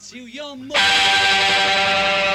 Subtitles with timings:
[0.00, 2.29] to your mother.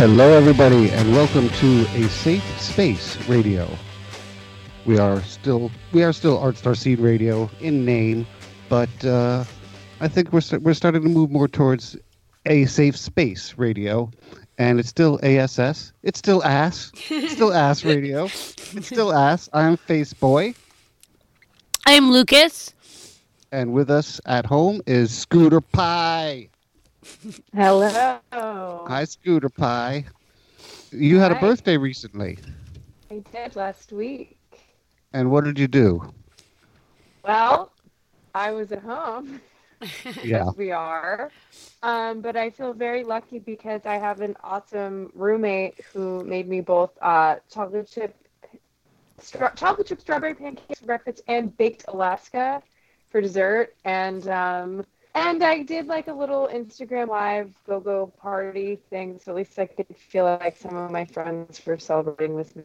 [0.00, 3.68] Hello, everybody, and welcome to a safe space radio.
[4.86, 8.26] We are still we are still Art Star Seed Radio in name,
[8.70, 9.44] but uh,
[10.00, 11.98] I think we're st- we're starting to move more towards
[12.46, 14.10] a safe space radio,
[14.56, 15.92] and it's still ASS.
[16.02, 16.92] It's still ass.
[17.10, 18.24] It's still ass radio.
[18.24, 19.50] It's still ass.
[19.52, 20.54] I'm Face Boy,
[21.84, 22.72] I am Lucas.
[23.52, 26.48] and with us at home is Scooter Pie.
[27.54, 28.18] Hello.
[28.32, 30.04] Hi, Scooter Pie.
[30.92, 31.40] You had a Hi.
[31.40, 32.38] birthday recently,
[33.10, 34.38] I did last week.
[35.12, 36.12] and what did you do?
[37.24, 37.72] Well,
[38.34, 39.40] I was at home,
[40.24, 40.48] Yeah.
[40.48, 41.30] as we are.
[41.82, 46.60] Um, but I feel very lucky because I have an awesome roommate who made me
[46.60, 48.14] both uh, chocolate chip,
[49.18, 52.62] stra- chocolate chip strawberry pancakes for breakfast and baked Alaska
[53.10, 53.74] for dessert.
[53.84, 59.32] And um, and I did like a little Instagram live go go party thing, so
[59.32, 62.62] at least I could feel like some of my friends were celebrating with me.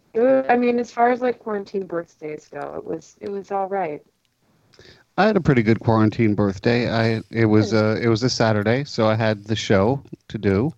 [0.48, 4.04] I mean, as far as like quarantine birthdays go, it was it was all right.
[5.18, 6.90] I had a pretty good quarantine birthday.
[6.90, 10.74] I it was uh, it was a Saturday, so I had the show to do,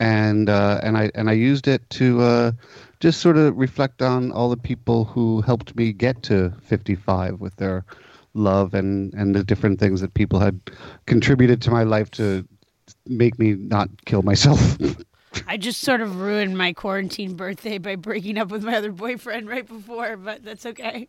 [0.00, 2.52] and uh, and I and I used it to uh,
[3.00, 7.54] just sort of reflect on all the people who helped me get to 55 with
[7.56, 7.84] their
[8.36, 10.60] love and and the different things that people had
[11.06, 12.46] contributed to my life to
[13.06, 14.78] make me not kill myself.
[15.46, 19.48] I just sort of ruined my quarantine birthday by breaking up with my other boyfriend
[19.48, 21.08] right before, but that's okay.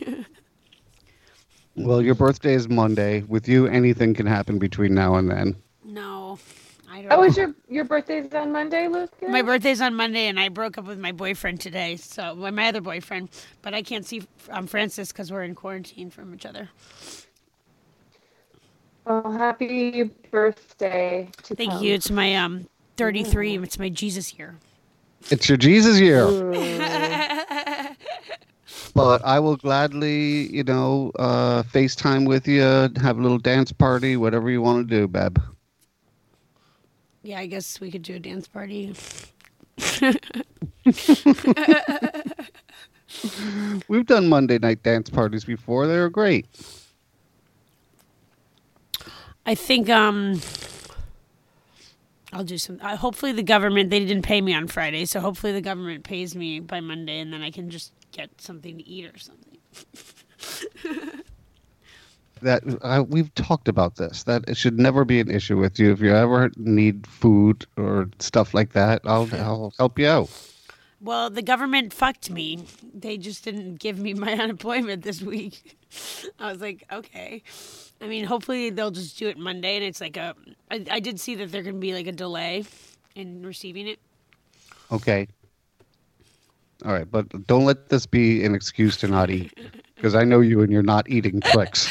[1.76, 3.22] well, your birthday is Monday.
[3.22, 5.56] With you, anything can happen between now and then.
[7.02, 7.20] No, I don't.
[7.20, 9.28] Oh, is your your birthday's on Monday, Lucas?
[9.28, 11.96] my birthday's on Monday, and I broke up with my boyfriend today.
[11.96, 13.30] So well, my other boyfriend,
[13.62, 16.68] but I can't see um, Francis because we're in quarantine from each other.
[19.04, 21.82] Well, happy birthday to Thank Tom.
[21.82, 21.94] you.
[21.94, 23.58] It's my um 33.
[23.58, 24.56] It's my Jesus year.
[25.30, 26.26] It's your Jesus year.
[28.94, 34.16] But I will gladly, you know, uh, FaceTime with you, have a little dance party,
[34.16, 35.40] whatever you want to do, Beb.
[37.28, 38.94] Yeah, I guess we could do a dance party.
[43.86, 45.86] We've done Monday night dance parties before.
[45.86, 46.46] They were great.
[49.44, 50.40] I think um
[52.32, 55.52] I'll do some uh, hopefully the government they didn't pay me on Friday, so hopefully
[55.52, 59.04] the government pays me by Monday and then I can just get something to eat
[59.04, 59.58] or something.
[62.42, 64.24] That uh, we've talked about this.
[64.24, 65.92] That it should never be an issue with you.
[65.92, 70.30] If you ever need food or stuff like that, I'll I'll help you out.
[71.00, 72.64] Well, the government fucked me.
[72.92, 75.78] They just didn't give me my unemployment this week.
[76.38, 77.42] I was like, okay.
[78.00, 80.34] I mean, hopefully they'll just do it Monday and it's like a
[80.70, 82.64] I, I did see that there can be like a delay
[83.14, 83.98] in receiving it.
[84.90, 85.28] Okay.
[86.84, 89.52] All right, but don't let this be an excuse to not eat,
[89.96, 91.88] because I know you and you're not eating Twix.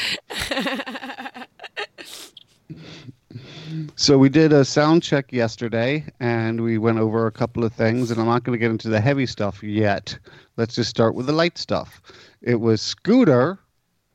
[4.00, 8.12] So we did a sound check yesterday, and we went over a couple of things.
[8.12, 10.16] And I'm not going to get into the heavy stuff yet.
[10.56, 12.00] Let's just start with the light stuff.
[12.40, 13.58] It was Scooter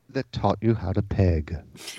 [0.08, 1.54] that taught you how to peg,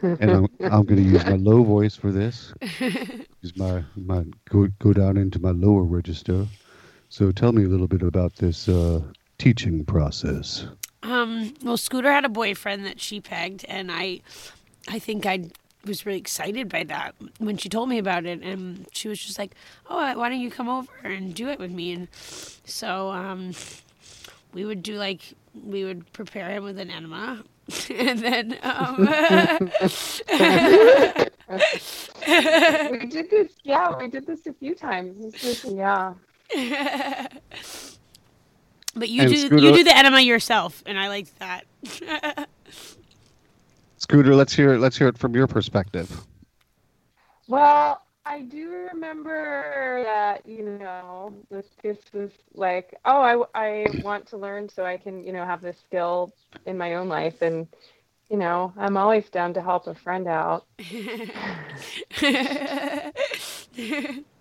[0.00, 2.54] and I'm, I'm going to use my low voice for this.
[2.78, 6.46] Use my my go go down into my lower register.
[7.08, 9.02] So tell me a little bit about this uh,
[9.38, 10.68] teaching process.
[11.02, 14.20] Um, well, Scooter had a boyfriend that she pegged, and I,
[14.86, 15.50] I think I
[15.86, 19.38] was really excited by that when she told me about it, and she was just
[19.38, 19.54] like,
[19.88, 22.08] "Oh, why don't you come over and do it with me?" And
[22.64, 23.52] so, um,
[24.52, 25.22] we would do like
[25.64, 27.42] we would prepare him with an enema,
[27.90, 28.96] and then um,
[32.90, 33.52] we did this.
[33.64, 35.32] Yeah, we did this a few times.
[35.32, 36.14] This is, yeah.
[38.94, 41.64] but you And do Scooter- you do the enema yourself, and I liked that.
[44.08, 44.78] Scooter, let's hear it.
[44.78, 46.24] Let's hear it from your perspective.
[47.48, 54.36] Well, I do remember that, you know, Lucas was like, oh, I, I want to
[54.36, 56.32] learn so I can, you know, have this skill
[56.66, 57.42] in my own life.
[57.42, 57.66] And
[58.30, 60.66] you know, I'm always down to help a friend out.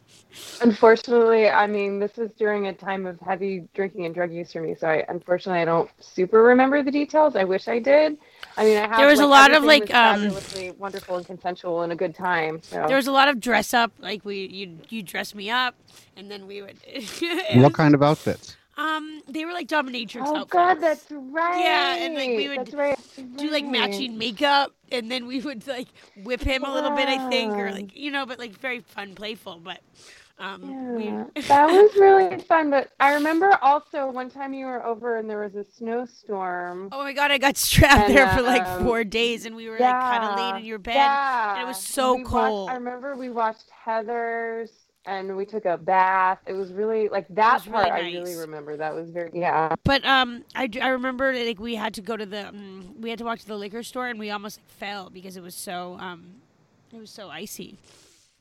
[0.62, 4.62] Unfortunately, I mean, this was during a time of heavy drinking and drug use for
[4.62, 7.36] me, so I unfortunately I don't super remember the details.
[7.36, 8.18] I wish I did.
[8.58, 8.98] I mean, I have.
[8.98, 12.16] There was a lot of, like, was um, fabulously wonderful and consensual and a good
[12.16, 12.62] time.
[12.62, 12.86] So.
[12.88, 13.92] There was a lot of dress up.
[14.00, 15.76] Like we, you, you dress me up,
[16.16, 16.78] and then we would.
[17.56, 18.56] What kind of outfits?
[18.78, 20.32] Um, they were like dominatrix outfits.
[20.32, 20.52] Oh outfits.
[20.52, 21.60] God, that's right.
[21.60, 23.00] Yeah, and, like, we would right.
[23.38, 25.88] do like matching makeup, and then we would like
[26.24, 29.16] whip him a little bit, I think, or like you know, but like very fun,
[29.16, 29.62] playful.
[29.64, 29.80] But
[30.38, 31.42] um, Yeah, we.
[31.44, 32.70] that was really fun.
[32.70, 36.90] But I remember also one time you were over and there was a snowstorm.
[36.92, 39.70] Oh my god, I got strapped And, there for like um, four days, and we
[39.70, 40.96] were like kind of laid in your bed.
[40.96, 41.54] Yeah.
[41.54, 42.70] and it was so We watched- cold.
[42.70, 44.70] I remember we watched Heathers
[45.08, 46.40] and we took a bath.
[46.48, 47.94] It was really like that was really part.
[47.94, 48.76] I really remember.
[48.76, 49.76] That was very yeah.
[49.84, 53.20] But um, I, I remember like we had to go to the um, we had
[53.20, 55.96] to walk to the liquor store, and we almost like, fell because it was so
[56.00, 56.36] um,
[56.94, 57.78] it was so icy.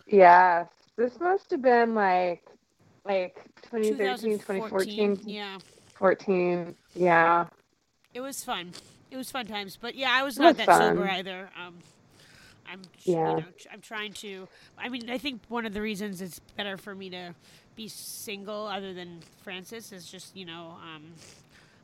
[0.06, 2.42] Yes, this must have been like
[3.04, 5.58] like 2013, 2014, 2014, Yeah,
[5.94, 6.74] 14.
[6.94, 7.46] Yeah.
[8.14, 8.72] it was fun.
[9.10, 9.78] It was fun times.
[9.80, 11.50] But yeah, I was It not was that sober either.
[11.60, 11.74] Um,
[12.66, 13.30] I'm Yeah.
[13.30, 14.48] you know I'm trying to.
[14.78, 17.34] I mean, I think one of the reasons it's better for me to
[17.76, 21.04] be single, other than Francis, is just you know um,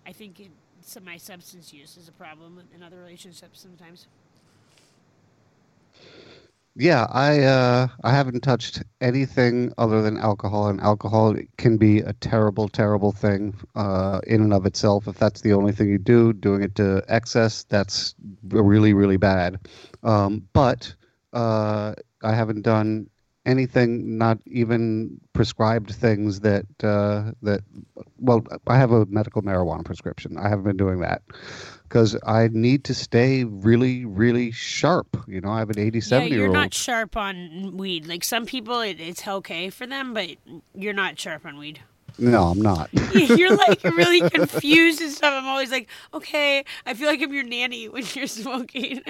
[0.06, 0.50] I think it,
[0.82, 4.06] some my substance use is a problem in other relationships sometimes.
[6.76, 12.12] Yeah, I uh, I haven't touched anything other than alcohol, and alcohol can be a
[12.14, 15.08] terrible, terrible thing uh, in and of itself.
[15.08, 18.14] If that's the only thing you do, doing it to excess, that's
[18.48, 19.58] really, really bad.
[20.04, 20.94] Um, but
[21.32, 23.09] uh, I haven't done
[23.46, 27.60] anything, not even prescribed things that uh, that.
[28.18, 30.36] Well, I have a medical marijuana prescription.
[30.36, 31.22] I haven't been doing that
[31.84, 35.24] because I need to stay really, really sharp.
[35.26, 38.06] You know, I have an 87 yeah, year you're not sharp on weed.
[38.06, 40.30] Like some people, it, it's okay for them, but
[40.74, 41.80] you're not sharp on weed.
[42.20, 42.90] No, I'm not.
[43.14, 45.32] you're like really confused and stuff.
[45.34, 49.02] I'm always like, okay, I feel like I'm your nanny when you're smoking.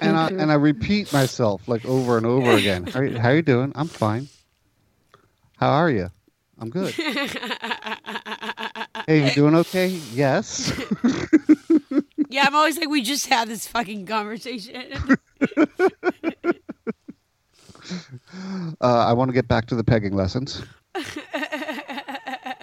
[0.00, 2.86] and I and I repeat myself like over and over again.
[2.86, 3.72] How you, how you doing?
[3.74, 4.28] I'm fine.
[5.56, 6.10] How are you?
[6.58, 6.94] I'm good.
[9.06, 9.86] Hey, you doing okay?
[10.12, 10.70] Yes.
[12.28, 14.84] yeah, I'm always like, we just had this fucking conversation.
[18.80, 20.62] Uh, I want to get back to the pegging lessons.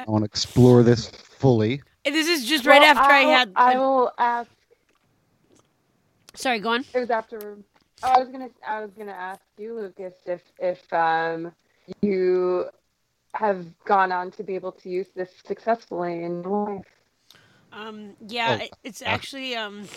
[0.07, 1.81] I want to explore this fully.
[2.05, 3.51] This is just right Well, after I I'll- had.
[3.55, 4.49] I will ask.
[6.35, 6.85] Sorry, go on.
[6.93, 7.57] It was after.
[8.03, 8.49] Oh, I was gonna.
[8.67, 11.51] I was gonna ask you, Lucas, if if um
[12.01, 12.65] you
[13.33, 16.85] have gone on to be able to use this successfully in your life.
[17.73, 19.87] Um, yeah, Oh, it- it's actually um,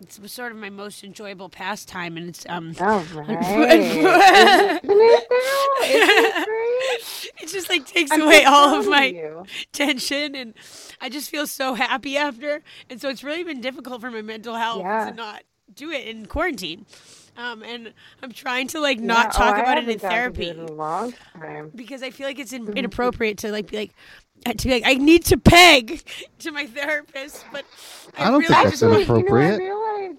[0.00, 3.30] it's sort of my most enjoyable pastime, and it's um, Oh, right.
[4.84, 5.84] Isn't it though?
[5.86, 7.42] Isn't it great?
[7.42, 9.44] it just like takes I'm away all of my you.
[9.72, 10.54] tension and
[11.00, 12.62] I just feel so happy after.
[12.90, 15.10] And so it's really been difficult for my mental health Yeah.
[15.10, 15.42] to not
[15.74, 16.86] do it in quarantine.
[17.36, 17.92] Um, and
[18.22, 20.38] I'm trying to like Yeah, not oh, talk I about it in haven't gotten to
[20.38, 21.70] do therapy it in a long time.
[21.74, 22.70] because I feel like it's Mm-hmm.
[22.72, 23.90] in, inappropriate to like be like
[24.44, 26.02] to be like I need to peg
[26.40, 27.64] to my therapist, but
[28.16, 29.60] I, I don't really think that's just Actually, want- inappropriate.
[29.62, 30.16] You know.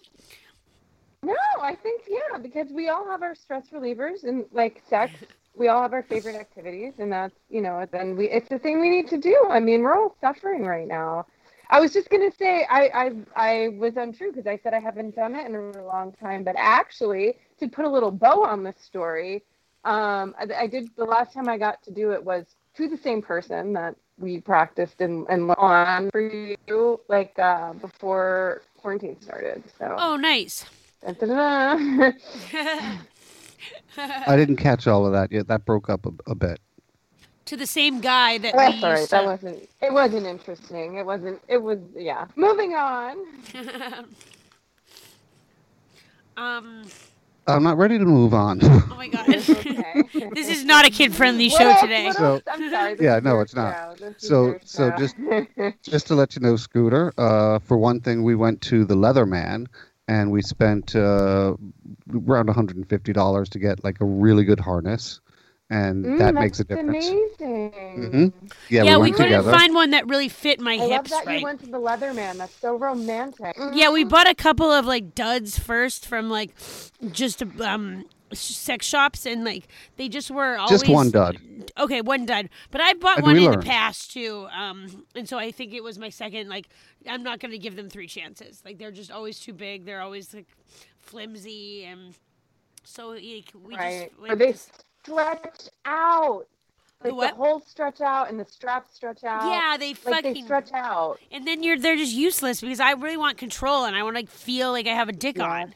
[1.23, 5.13] No, I think yeah, because we all have our stress relievers and like sex.
[5.55, 8.79] We all have our favorite activities, and that's you know, then we it's the thing
[8.79, 9.45] we need to do.
[9.49, 11.25] I mean, we're all suffering right now.
[11.69, 15.15] I was just gonna say I I I was untrue because I said I haven't
[15.15, 18.75] done it in a long time, but actually to put a little bow on this
[18.79, 19.43] story,
[19.83, 22.45] um, I, I did the last time I got to do it was
[22.77, 28.61] to the same person that we practiced and and on for you like uh, before
[28.77, 29.63] quarantine started.
[29.77, 30.65] So Oh, nice.
[31.05, 31.99] Dun, dun, dun,
[32.51, 32.99] dun.
[34.27, 35.47] I didn't catch all of that yet.
[35.47, 36.59] That broke up a, a bit.
[37.45, 38.99] to the same guy that that's we all right.
[38.99, 39.69] used That wasn't.
[39.81, 40.95] It wasn't interesting.
[40.95, 41.41] It wasn't.
[41.47, 41.79] It was.
[41.95, 42.25] Yeah.
[42.35, 43.17] Moving on.
[46.37, 46.85] um.
[47.47, 48.59] I'm not ready to move on.
[48.63, 49.25] Oh my god.
[50.15, 50.29] Okay.
[50.33, 52.05] this is not a kid-friendly show else- today.
[52.07, 52.97] what So- I'm sorry.
[52.99, 53.73] Yeah, no, it's not.
[53.75, 53.95] show.
[54.09, 54.97] This is So- so show.
[54.97, 55.15] just-
[55.83, 59.67] Just to let you know, Scooter, uh, for one thing, we went to the Leatherman
[60.07, 61.55] and we spent uh,
[62.13, 65.19] around $150 to get like a really good harness.
[65.69, 67.05] And Mm, that makes a difference.
[67.07, 67.71] Amazing.
[67.97, 68.33] Mhm.
[68.69, 69.51] Yeah, yeah, we we went couldn't together.
[69.51, 71.39] find one that really fit my I love that right.
[71.39, 72.37] you went to the Leatherman.
[72.37, 73.55] That's so romantic.
[73.73, 76.51] Yeah, we bought a couple of like duds first from like
[77.11, 79.67] just um sex shops and like
[79.97, 81.37] they just were always Just one dud.
[81.77, 82.49] Okay, one dud.
[82.71, 85.73] But I bought And one we in the past too, um, and so I think
[85.73, 86.49] it was my second.
[86.49, 86.67] Like,
[87.07, 88.61] I'm not going to give them three chances.
[88.65, 89.85] Like, they're just always too big.
[89.85, 90.47] They're always like
[90.99, 92.15] flimsy, and
[92.83, 94.09] so like, we right.
[94.11, 94.53] just Or like, they
[95.05, 96.45] stretch out.
[97.01, 97.29] The Like what?
[97.31, 99.45] the holes stretch out and the straps stretch out.
[99.51, 101.19] yeah, they Like fucking they stretch out.
[101.31, 104.25] and then you're they're just useless because I really want control and I want to
[104.27, 105.45] feel like I have a dick Yeah.
[105.61, 105.73] on.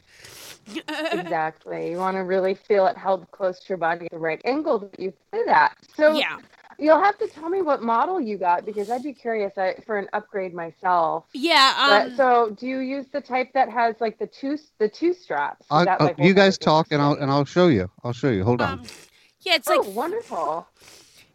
[1.12, 1.90] exactly.
[1.90, 4.78] You want to really feel it held close to your body at the right angle
[4.80, 5.76] that you fit at.
[5.96, 6.38] So yeah,
[6.78, 9.98] you'll have to tell me what model you got because I'd be curious I, for
[9.98, 11.24] an upgrade myself.
[11.32, 11.74] yeah.
[11.88, 15.12] But, Um, so do you use the type that has like the two the two
[15.12, 15.66] straps?
[15.70, 17.90] I, that, uh, like, you guys talk, and I'll and I'll show you.
[18.04, 18.44] I'll show you.
[18.44, 18.86] Hold on.
[19.42, 20.68] Yeah, it's Oh, like wonderful.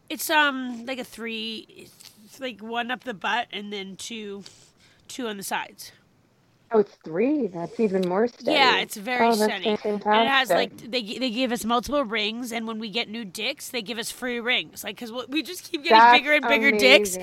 [0.09, 1.89] it's um like a three,
[2.25, 4.43] it's like one up the butt and then two,
[5.07, 5.91] two on the sides.
[6.71, 7.47] Oh, it's three.
[7.47, 8.51] That's even more steady.
[8.51, 9.77] Yeah, it's very oh, steady.
[10.11, 13.25] And it has like they they give us multiple rings, and when we get new
[13.25, 14.83] dicks, they give us free rings.
[14.83, 17.17] Like because we just keep getting That's bigger and bigger dicks,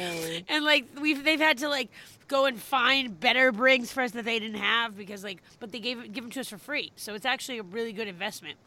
[0.48, 1.90] and like we've they've had to like
[2.28, 5.80] go and find better rings for us that they didn't have because like but they
[5.80, 6.92] gave give them to us for free.
[6.96, 8.58] So it's actually a really good investment,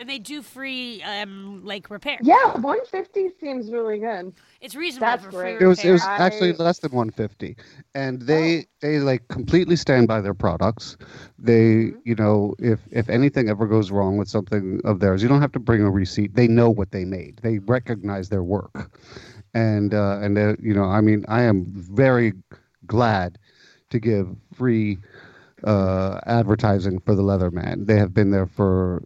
[0.00, 2.18] and they do free um like repair.
[2.22, 4.32] Yeah, 150 seems really good.
[4.60, 5.58] It's reasonable That's for great.
[5.58, 6.16] free It was it was repair.
[6.20, 7.56] I- actually less than 150,
[7.94, 8.64] and they Oh.
[8.80, 10.96] they like completely stand by their products.
[11.38, 11.98] They Mm-hmm.
[12.04, 15.52] you know if if anything ever goes wrong with something of theirs, you don't have
[15.52, 16.34] to bring a receipt.
[16.34, 17.38] They know what they made.
[17.42, 18.90] They recognize their work,
[19.54, 22.32] and uh, and they, you know I mean I am very
[22.86, 23.38] glad
[23.90, 24.98] to give free
[25.62, 27.86] uh, advertising for the Leatherman.
[27.86, 29.02] They have been there for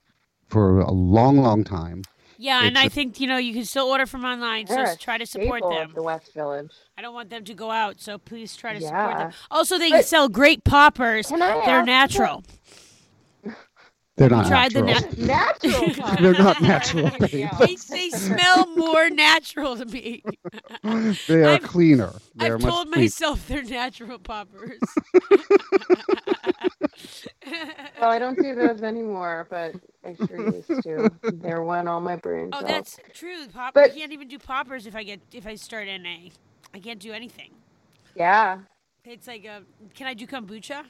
[0.48, 2.02] for a long long time.
[2.38, 4.74] yeah, and it's I a- think you know you can still order from online, so
[4.74, 5.92] They're a s- try to support them.
[5.94, 6.70] the West Village.
[6.96, 9.32] I don't want them to go out, so please try to support them.
[9.50, 11.26] Also, they But- sell great poppers.
[11.28, 12.44] Can I They're ask natural.
[14.16, 15.14] They're not tried the natural.
[15.16, 15.26] na-
[15.62, 16.16] Natural.
[16.20, 17.30] They're not natural, babe.
[17.32, 17.56] Yeah.
[17.60, 20.24] They, they smell more natural to me.
[21.28, 22.12] they are I've- cleaner.
[22.34, 23.04] They're I've much told cleaner.
[23.04, 24.80] myself they're natural poppers.
[28.00, 29.74] Well, I don't do those anymore, but
[30.04, 31.10] I sure used to.
[31.22, 33.46] They're one all my brain oh, that's true.
[33.48, 36.30] Pop- But- I can't even do poppers if I get if I start NA.
[36.74, 37.50] I can't do anything.
[38.14, 38.58] Yeah.
[39.04, 39.62] It's like a.
[39.94, 40.84] Can I do kombucha?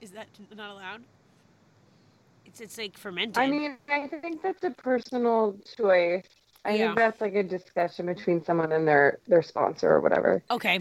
[0.00, 1.02] Is that not allowed?
[2.46, 3.38] It's it's like fermented.
[3.38, 6.24] I mean, I think that's a personal choice.
[6.64, 6.86] I Yeah.
[6.86, 10.42] think that's like a discussion between someone and their their sponsor or whatever.
[10.50, 10.80] Okay.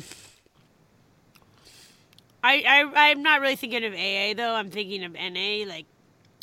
[2.44, 2.64] I,
[2.96, 4.56] I I'm not really thinking of AA though.
[4.56, 5.66] I'm thinking of NA.
[5.68, 5.86] Like,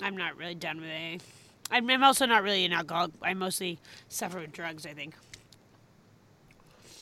[0.02, 1.19] I'm not really done with AA.
[1.71, 3.12] I'm, I'm also not really an alcoholic.
[3.23, 3.78] I mostly
[4.09, 4.87] suffer with drugs.
[4.87, 5.14] I think.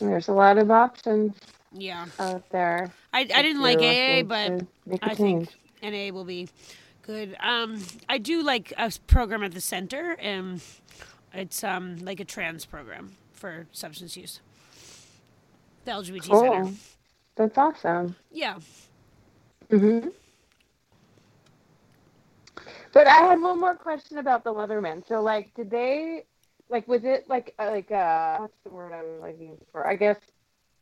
[0.01, 1.35] There's a lot of options
[1.73, 2.07] Yeah.
[2.19, 2.93] out there.
[3.13, 5.49] I, I didn't like AA, but to make a I think
[5.83, 6.49] NA will be
[7.03, 7.37] good.
[7.41, 10.61] Um, I do like a program at the center, and
[11.33, 14.41] it's um like a trans program for substance use.
[15.85, 16.65] The LGBT center.
[17.37, 18.17] That's awesome.
[18.31, 18.59] Yeah.
[19.71, 20.09] Hmm
[22.93, 25.07] But I had one more question about the Leatherman.
[25.07, 26.25] So, like, did they,
[26.69, 29.87] like, was it like, uh, like, uh, what's the word I'm looking for?
[29.87, 30.17] I guess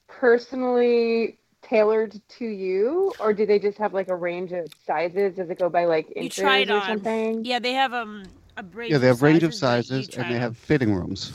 [0.08, 5.34] personally tailored to you, or do they just have like a range of sizes?
[5.36, 6.86] Does it go by like inches try it or on.
[6.86, 7.44] something?
[7.44, 8.22] Yeah, they have um
[8.56, 8.92] a range.
[8.92, 10.42] Yeah, they have range of sizes, but you sizes try and they them.
[10.42, 11.32] have fitting rooms.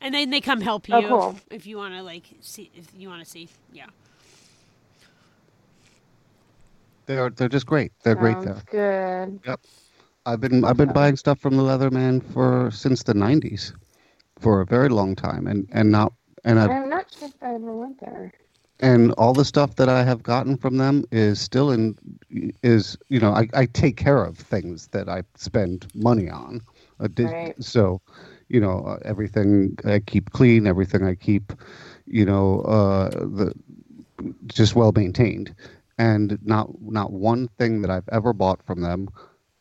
[0.00, 1.36] and then they come help you Oh, cool.
[1.50, 3.48] if you want to like see if you want to see.
[3.72, 3.86] Yeah.
[7.06, 7.92] They're they're just great.
[8.02, 8.64] They're great Sounds there.
[8.64, 9.40] good.
[9.46, 9.60] Yep.
[10.26, 13.72] I've been I've been buying stuff from the Leatherman for since the '90s,
[14.38, 16.12] for a very long time, and and not
[16.44, 18.32] and I I'm not sure if I ever went there.
[18.80, 21.96] and all the stuff that I have gotten from them is still in
[22.62, 26.60] is you know I, I take care of things that I spend money on,
[27.14, 27.56] di- Right.
[27.58, 28.00] so
[28.48, 31.52] you know uh, everything I keep clean, everything I keep,
[32.06, 33.52] you know uh, the
[34.46, 35.54] just well maintained,
[36.02, 39.10] and not not one thing that I've ever bought from them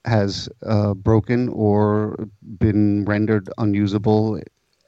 [0.05, 2.27] has uh, broken or
[2.59, 4.41] been rendered unusable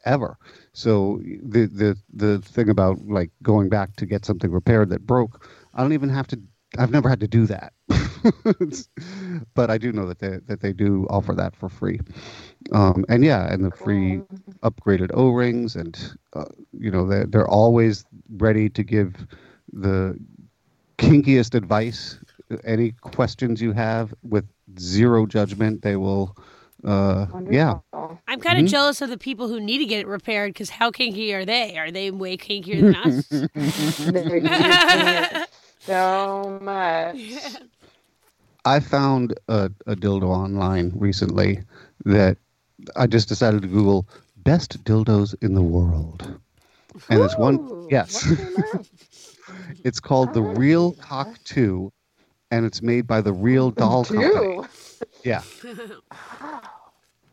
[0.06, 0.38] ever.
[0.74, 5.48] So the the the thing about like going back to get something repaired that broke,
[5.76, 6.42] I don't even have to.
[6.80, 7.74] I've never had to do that,
[9.56, 12.00] but I do know that they that they do offer that for free.
[12.74, 14.24] Um, and yeah, and the free
[14.64, 15.98] upgraded O rings, and
[16.36, 18.06] uh, you know they're they're always
[18.38, 19.28] ready to give
[19.74, 20.18] the
[21.08, 22.20] kinkiest advice.
[22.64, 24.46] Any questions you have with
[24.80, 26.36] zero judgment, they will.
[26.84, 27.80] Uh, yeah,
[28.28, 28.70] I'm kind of Mhm.
[28.70, 31.78] jealous of the people who need to get it repaired because how kinky are they?
[31.78, 33.30] Are they way kinkier than us?
[34.00, 35.50] They're using it
[35.86, 37.18] so much.
[38.66, 41.60] I found a, a dildo online recently
[42.06, 42.38] that
[42.96, 44.08] I just decided to Google
[44.38, 46.40] best dildos in the world,
[47.10, 47.88] and it's one.
[47.90, 48.86] Yes, what came up?
[49.84, 50.92] it's called the Oh, Real.
[50.94, 51.92] Cock Two,
[52.52, 54.34] and it's made by the Real Doll Company.
[54.34, 54.66] Two.
[55.24, 55.42] Yeah,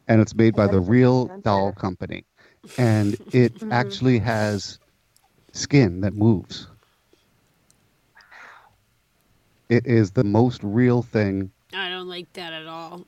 [0.08, 1.26] and it's made by the Real.
[1.42, 2.24] Doll Company,
[2.78, 3.72] and it Mhm.
[3.72, 4.78] actually has
[5.52, 6.66] skin that moves.
[9.68, 11.50] It is the most real thing.
[11.72, 13.06] I don't like that at all.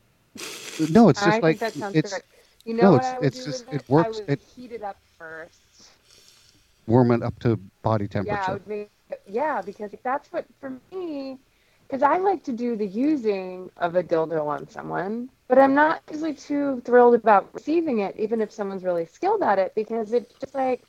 [0.91, 2.23] No, it's I just think like that sounds it's good.
[2.65, 3.89] You know no, what it's- I would it's do just- with it it?
[3.89, 5.59] works- I would it- heat it up first.
[6.87, 8.53] Warm it up to body temperature.
[8.53, 8.91] would make
[9.27, 11.39] yeah because that's what for me.
[11.87, 16.01] Because I like to do the using of a dildo on someone, but I'm not
[16.11, 20.33] usually too thrilled about receiving it, even if someone's really skilled at it, because it's
[20.41, 20.83] just like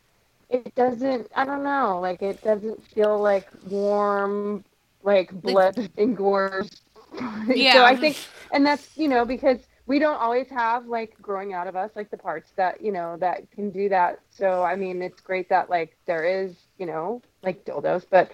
[0.50, 1.30] it doesn't.
[1.36, 4.64] I don't know, like it doesn't feel like warm,
[5.04, 6.82] like blood engorged.
[7.48, 7.74] Yeah.
[7.74, 8.18] So I think,
[8.52, 9.60] and that's you know because
[9.94, 13.16] we don't always have like growing out of us like the parts that you know
[13.18, 14.22] that can do that.
[14.32, 18.32] So I mean, it's great that like there is you know like dildos, but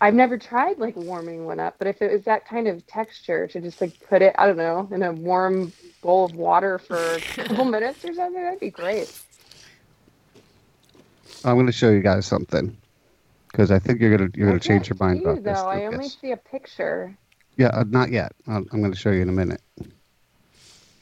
[0.00, 1.74] I've never tried like warming one up.
[1.76, 4.56] But if it was that kind of texture to just like put it, I don't
[4.56, 8.70] know, in a warm bowl of water for a couple minutes or something, that'd be
[8.70, 9.14] great.
[11.44, 12.74] I'm going to show you guys something
[13.52, 15.60] because I think you're gonna you're gonna change your mind see, about this.
[15.60, 15.68] though.
[15.68, 16.16] I only Lucas.
[16.18, 17.14] see a picture.
[17.58, 18.32] Yeah, uh, not yet.
[18.46, 19.60] I'm, I'm going to show you in a minute.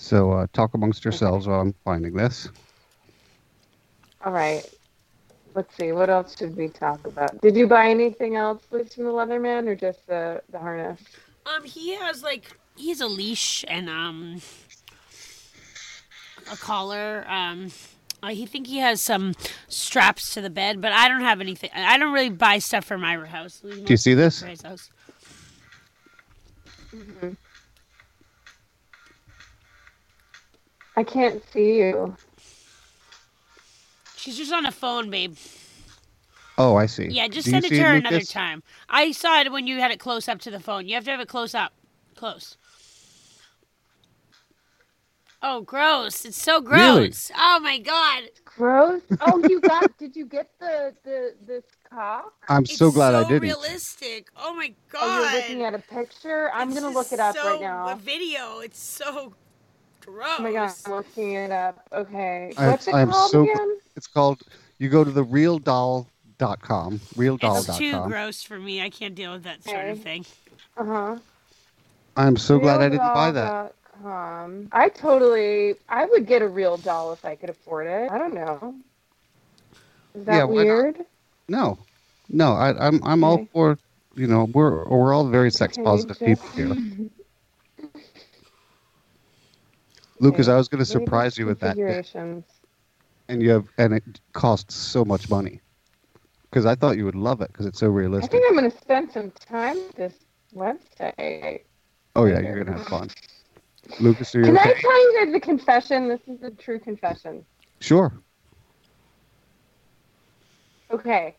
[0.07, 2.49] So uh, talk amongst yourselves while I'm finding this.
[4.25, 4.65] All right.
[5.57, 5.91] Let's see.
[5.91, 7.41] What else should we talk about?
[7.41, 11.01] Did you buy anything else, Liz, from the Leatherman, or just the the harness?
[11.45, 14.43] Um, he has like he has a leash and um
[16.53, 17.27] a collar.
[17.29, 17.73] Um,
[18.23, 19.35] I he think he has some
[19.67, 21.71] straps to the bed, but I don't have anything.
[21.75, 23.59] I don't really buy stuff for my house.
[23.59, 24.41] Do you see this?
[24.63, 24.89] House.
[26.95, 27.31] Mm-hmm.
[30.97, 32.17] I can't see you.
[34.17, 35.37] She's just on the phone, babe.
[36.59, 37.07] Oh, I see.
[37.09, 38.31] Yeah, just Do send it to her another Lucas?
[38.31, 38.63] time.
[38.89, 40.89] I saw it when you had it close up to the phone.
[40.89, 41.73] You have to have it close up.
[42.17, 42.57] Close.
[45.43, 46.25] Oh, gross.
[46.25, 46.81] It's so gross.
[46.81, 47.01] Really?
[47.09, 47.31] gross.
[47.37, 48.23] Oh my god.
[48.47, 49.03] Gross.
[49.21, 49.97] Oh, you got?
[49.99, 52.33] did you get the the this cock?
[52.49, 53.43] I'm so It's glad I so didn't.
[53.43, 54.29] realistic.
[54.37, 55.03] Oh my god.
[55.03, 56.51] Oh, you're looking at a picture.
[56.55, 57.89] I'm gonna look it up so- right now.
[57.91, 58.61] A video.
[58.61, 59.35] It's so
[60.07, 60.29] gross.
[60.39, 61.87] Oh my god, I'm looking it up.
[61.93, 63.79] Okay, I- what's it I'm called so- again?
[63.97, 64.43] It's called.
[64.79, 68.09] You go to the realdoll.com, It's too realdoll.com.
[68.11, 68.83] gross for me.
[68.83, 70.25] I can't deal with that sort of thing.
[70.77, 71.17] Uh huh.
[72.17, 73.75] I'm so glad I didn't buy that.
[74.05, 78.11] Um, I totally, I would get a real doll if I could afford it.
[78.11, 78.75] I don't know.
[80.15, 80.99] Is that Yeah, weird?
[81.49, 81.79] No,
[82.29, 83.79] no, I, I'm I'm all for.
[84.15, 87.09] You know, we're we're all very sex positive just- people here.
[90.19, 91.77] Lucas, Okay, I was going to surprise you with that,
[93.29, 95.61] and you have, and it costs so much money.
[96.51, 98.31] Because I thought you would love it because it's so realistic.
[98.31, 100.15] I think I'm gonna spend some time this
[100.55, 101.63] website.
[102.15, 103.11] Oh yeah, you're gonna have fun.
[104.01, 106.09] Lucas, are you Can I tell you guys a confession?
[106.09, 107.45] This is a true confession.
[107.81, 108.13] Sure.
[110.91, 111.37] Okay.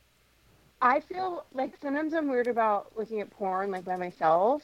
[0.82, 4.62] I feel like sometimes I'm weird about looking at porn like by myself.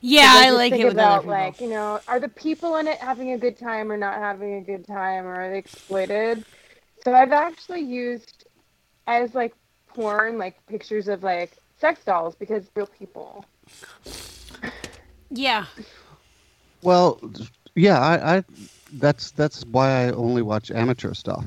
[0.00, 1.30] Yeah, 'Cause I just like think it with about other people.
[1.32, 4.54] like you know, are the people in it having a good time or not having
[4.54, 6.44] a good time, or are they exploited?
[7.04, 8.44] So I've actually used
[9.06, 9.54] as like
[9.88, 13.44] porn like pictures of like sex dolls because real people.
[15.30, 15.66] yeah.
[16.82, 17.20] Well,
[17.74, 18.44] yeah, I, I
[18.94, 21.44] that's that's why I only watch amateur stuff.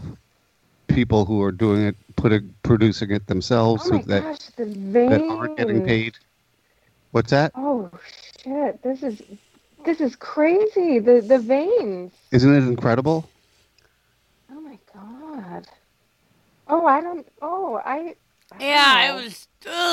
[0.87, 4.65] People who are doing it, putting producing it themselves, Oh my who- that gosh, the
[4.65, 5.09] veins.
[5.09, 6.17] that aren't getting paid.
[7.11, 7.51] What's that?
[7.55, 7.89] Oh
[8.43, 8.81] shit!
[8.83, 9.21] This is
[9.85, 10.99] this is crazy.
[10.99, 12.11] The the veins.
[12.31, 13.29] Isn't it incredible?
[14.51, 15.67] Oh my god.
[16.67, 17.27] Oh, I don't.
[17.41, 18.15] Oh, I.
[18.53, 19.23] I Yeah, don't it know.
[19.23, 19.47] was.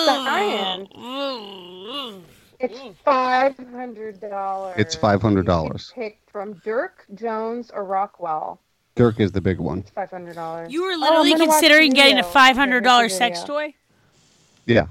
[0.07, 0.89] Science.
[0.97, 2.23] Ugh.
[2.61, 4.75] It's five hundred dollars.
[4.79, 5.95] It's $500.
[5.95, 8.61] Pick from Dirk Jones or Rockwell.
[8.97, 9.85] Dirk is the big one.
[9.95, 10.73] Five hundred dollars.
[10.73, 13.75] You were Oh, literally gonna watch the considering getting a five hundred dollar sex toy.
[14.67, 14.87] Yeah,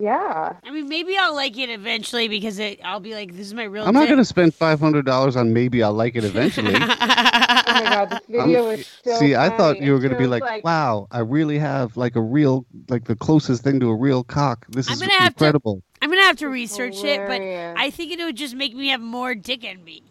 [0.00, 0.52] Yeah.
[0.64, 3.64] I mean, maybe I'll like it eventually because it, I'll be like, this is my
[3.64, 3.84] real.
[3.84, 4.10] I'm not dick.
[4.10, 6.74] going to spend five hundred dollars on maybe I'll like it eventually.
[7.70, 9.14] Oh my god, this video is so.
[9.18, 12.16] See, I thought you were going to be shows, like, "Wow, I really have like
[12.16, 14.66] a real, like the closest thing to a real cock.
[14.70, 17.40] This I'm is gonna have to- incredible." I'm gonna have to research it, but.
[17.80, 20.02] I think it would just make me have more dick in me.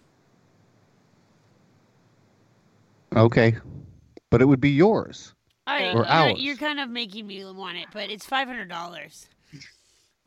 [3.15, 3.55] Okay,
[4.29, 5.33] but it would be yours.
[5.65, 6.33] I, Or you're, ours.
[6.37, 9.27] you're kind of making me want it, but it's five hundred dollars.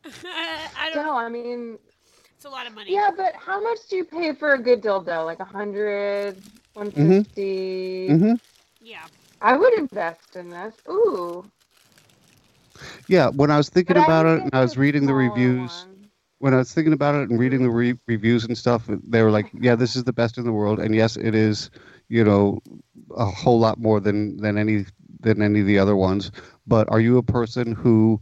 [0.04, 1.06] I don't.
[1.06, 1.78] No, I mean,
[2.36, 2.92] It's a lot of money.
[2.92, 5.24] yeah, but how much do you pay for a good dildo?
[5.24, 6.42] Like a hundred,
[6.74, 8.16] One fifty.
[8.16, 8.34] hmm
[8.80, 9.06] Yeah.
[9.40, 10.74] I would invest in this.
[10.88, 11.44] Ooh.
[13.06, 16.10] Yeah, when I was thinking But about it and I was reading the reviews, one.
[16.38, 19.30] when I was thinking about it and reading the re- reviews and stuff, they were
[19.30, 21.70] like, "Yeah, this is the best in the world," and yes, it is.
[22.08, 22.58] You know,
[23.16, 24.86] a whole lot more than than any
[25.20, 26.30] than any of the other ones.
[26.66, 28.20] But are you a person who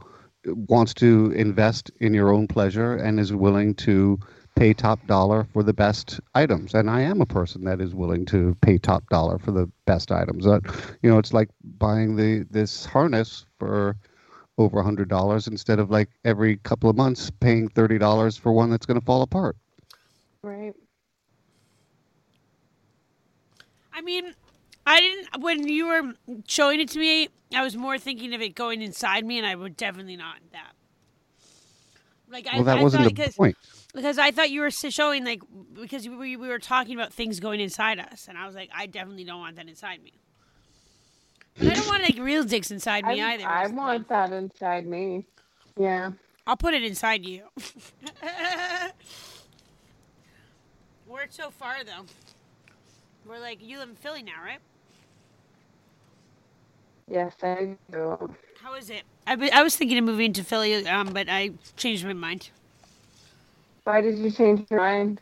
[0.54, 4.18] wants to invest in your own pleasure and is willing to
[4.56, 6.74] pay top dollar for the best items?
[6.74, 10.10] And I am a person that is willing to pay top dollar for the best
[10.10, 10.46] items.
[10.46, 10.60] Uh,
[11.02, 13.96] you know, it's like buying the this harness for
[14.58, 18.52] over a hundred dollars instead of like every couple of months paying thirty dollars for
[18.52, 19.56] one that's going to fall apart.
[20.42, 20.74] Right.
[23.92, 24.34] I mean,
[24.88, 25.42] I didn't.
[25.42, 26.14] When you were
[26.46, 29.54] showing it to me, I was more thinking of it going inside me, and I
[29.54, 30.72] would definitely not that.
[32.30, 33.56] Like I, Well, that I wasn't thought, the because, point.
[33.94, 35.42] because I thought you were showing like
[35.74, 38.86] because we, we were talking about things going inside us, and I was like, I
[38.86, 40.14] definitely don't want that inside me.
[41.58, 43.46] But I don't want like real dicks inside me I, either.
[43.46, 45.26] I want that inside me.
[45.76, 46.12] Yeah.
[46.46, 47.42] I'll put it inside you.
[51.06, 52.06] We're so far though.
[53.26, 54.60] We're like you live in Philly now, right?
[57.10, 58.34] Yes, I do.
[58.62, 59.02] How is it?
[59.26, 62.50] I, w- I was thinking of moving to Philly, um, but I changed my mind.
[63.84, 65.20] Why did you change your mind?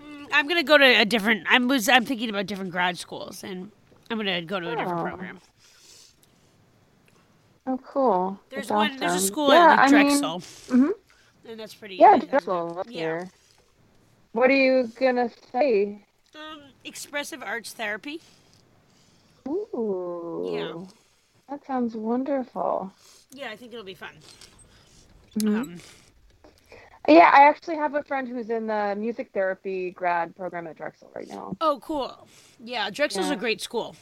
[0.00, 1.46] Mm, I'm gonna go to a different.
[1.48, 1.88] I'm was.
[1.88, 3.70] I'm thinking about different grad schools, and
[4.10, 5.04] I'm gonna go to a different Oh.
[5.04, 5.40] program.
[7.66, 8.40] Oh, cool.
[8.48, 8.96] There's That's one.
[8.96, 10.90] There's a school yeah, at like, I mean, Drexel, mhm.
[11.48, 11.96] and that's pretty.
[11.96, 12.78] Yeah, uh, Drexel.
[12.78, 12.98] Up Yeah.
[13.00, 13.30] here.
[14.32, 16.06] What are you gonna say?
[16.34, 18.20] Um, expressive arts therapy.
[19.48, 20.48] Ooh.
[20.52, 20.99] Yeah.
[21.50, 22.92] That sounds wonderful.
[23.32, 24.14] Yeah, I think it'll be fun.
[25.38, 25.56] Mhm.
[25.60, 25.76] Um,
[27.08, 31.10] Yeah, I actually have a friend who's in the music therapy grad program at Drexel
[31.14, 31.56] right now.
[31.60, 32.28] oh, cool.
[32.62, 33.96] Yeah, Drexel's a great school.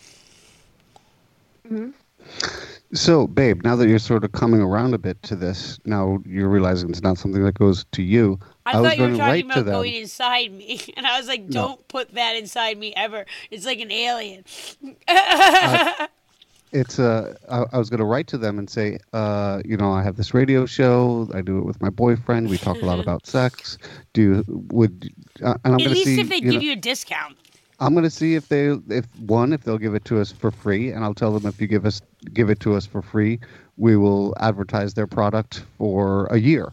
[1.67, 1.91] hmm
[2.93, 6.49] So, babe, now that you're sort of coming around a bit to this, now you're
[6.49, 8.39] realizing it's not something that goes to you.
[8.67, 9.75] I, I was thought you were talking write to about them.
[9.75, 13.25] going inside me, and I was like, "Don't put that inside me ever.
[13.51, 14.45] It's like an alien."
[16.73, 19.91] It's uh, I, I was going to write to them and say, uh, you know,
[19.91, 21.29] I have this radio show.
[21.35, 22.49] I do it with my boyfriend.
[22.51, 23.79] We talk a lot about sex.
[24.13, 25.11] Do would
[25.43, 26.21] uh, and I'm At going to least see.
[26.21, 27.37] if they you give know, you a discount.
[27.81, 30.51] I'm going to see if they, if one, if they'll give it to us for
[30.51, 32.03] free, and I'll tell them if you give us,
[32.35, 33.39] give it to us for free,
[33.77, 36.73] we will advertise their product for a year.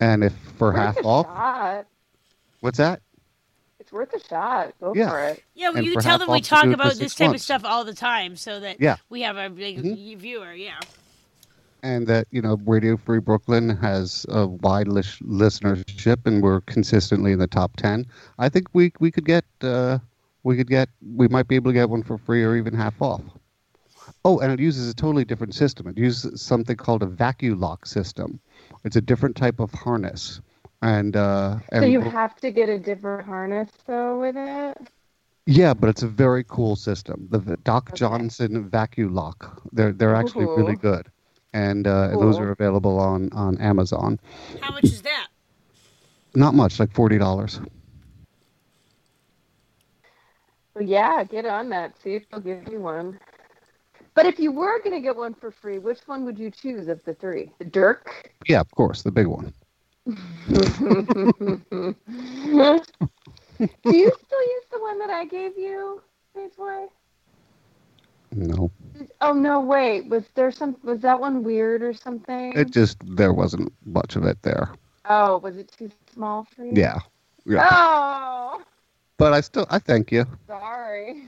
[0.00, 1.86] And if for half worth a off, shot.
[2.60, 3.02] what's that?
[3.90, 4.72] It's worth a shot.
[4.80, 5.10] Go Yeah.
[5.10, 5.42] for it.
[5.56, 7.34] Yeah, well, And you for tell them we talk do it for about this type
[7.34, 8.96] of stuff all the time, so that Yeah.
[9.08, 10.16] we have a big Mhm.
[10.18, 10.52] viewer.
[10.52, 10.78] Yeah.
[11.82, 17.32] and that you know Radio Free Brooklyn has a wide lis- listenership, and we're consistently
[17.32, 18.04] in the top ten.
[18.38, 19.98] I think we we could get uh,
[20.42, 23.00] we could get we might be able to get one for free or even half
[23.00, 23.22] off.
[24.26, 25.86] Oh, and it uses a totally different system.
[25.86, 28.40] It uses something called a vacuum lock system.
[28.84, 30.42] It's a different type of harness,
[30.82, 34.78] and uh, and So you have to get a different harness though with it.
[35.46, 37.28] yeah, but it's a very cool system.
[37.30, 37.96] The, the Doc Okay.
[37.96, 39.62] Johnson vacuum lock.
[39.72, 41.10] They're they're actually really good,
[41.52, 44.18] and uh, those are available on on Amazon.
[44.60, 45.28] How much is that?
[46.34, 47.60] Not much, like forty dollars.
[50.80, 51.98] Yeah, get on that.
[51.98, 53.20] See if they'll give you one.
[54.14, 57.04] But if you were gonna get one for free, which one would you choose of
[57.04, 57.52] the three?
[57.58, 58.32] The Dirk.
[58.48, 59.52] Yeah, of course, the big one.
[60.06, 60.14] Do
[63.94, 66.02] you still use the one that I gave you,
[66.56, 66.86] Boy?
[68.32, 68.70] No,
[69.20, 70.08] Oh no, wait.
[70.08, 70.76] Was there some?
[70.82, 72.52] Was that one weird or something?
[72.56, 74.72] it just there wasn't much of it there.
[75.04, 76.76] Oh, was it too small for you?
[76.76, 76.98] Yeah,
[77.44, 77.64] yeah.
[77.68, 78.62] Oh,
[79.18, 80.26] But I still I thank you.
[80.46, 81.22] sorry.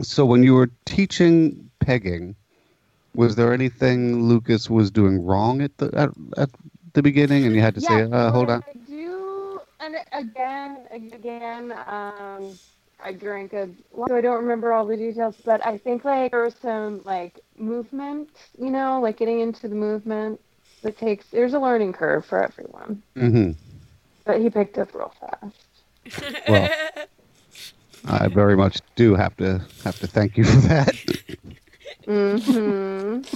[0.00, 2.36] So when you were teaching pegging,
[3.18, 6.50] was there anything Lucas was doing wrong at the at, at
[6.92, 8.62] the beginning, and you had to say, uh, "Hold on"?
[8.62, 12.56] I do, and again, again, um,
[13.02, 16.30] I drank a lot, so I don't remember all the details, but I think like
[16.30, 20.40] there was some like movement, you know, like getting into the movement
[20.82, 21.26] that takes.
[21.26, 23.50] There's a learning curve for everyone, mm-hmm.
[24.26, 26.44] but he picked up real fast.
[26.48, 26.70] Well,
[28.04, 30.94] I very much do have to have to thank you for that.
[32.08, 33.20] hmm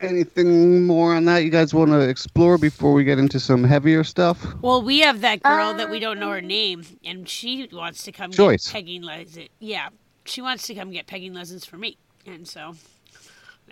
[0.00, 4.04] Anything more on that you guys want to explore before we get into some heavier
[4.04, 4.44] stuff?
[4.60, 8.02] well, we have that girl that we don't know her Um, name, and she wants
[8.04, 8.66] to come Joyce.
[8.66, 9.48] get pegging lessons.
[9.58, 9.88] Yeah,
[10.26, 12.74] she wants to come get pegging lessons for me, and so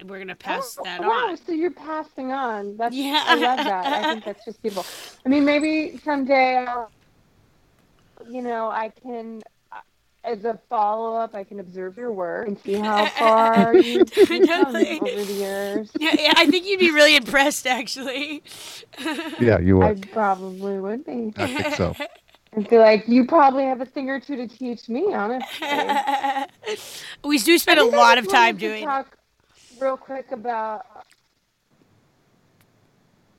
[0.05, 1.37] we're gonna pass that Oh, wow, on.
[1.37, 2.77] so you're passing on.
[2.79, 3.23] That's Yeah.
[3.27, 3.93] I love that.
[3.93, 4.87] I think that's just beautiful.
[5.27, 6.91] I mean, maybe someday I'll,
[8.27, 9.51] you know, I can, uh,
[10.25, 14.29] as a follow up, I can observe your work and see how far you've you've
[14.29, 15.01] come Totally.
[15.01, 15.91] over the years.
[16.01, 18.43] Yeah, yeah, I think you'd be really impressed, actually.
[19.41, 20.05] Yeah, you would.
[20.05, 21.33] I probably would be.
[21.37, 21.95] I think so.
[22.53, 25.67] And feel like you probably have a thing or two to teach me, honestly.
[27.25, 28.85] we do spend a lot of time wanted to doing.
[28.85, 29.17] Talk
[29.81, 30.87] real quick about.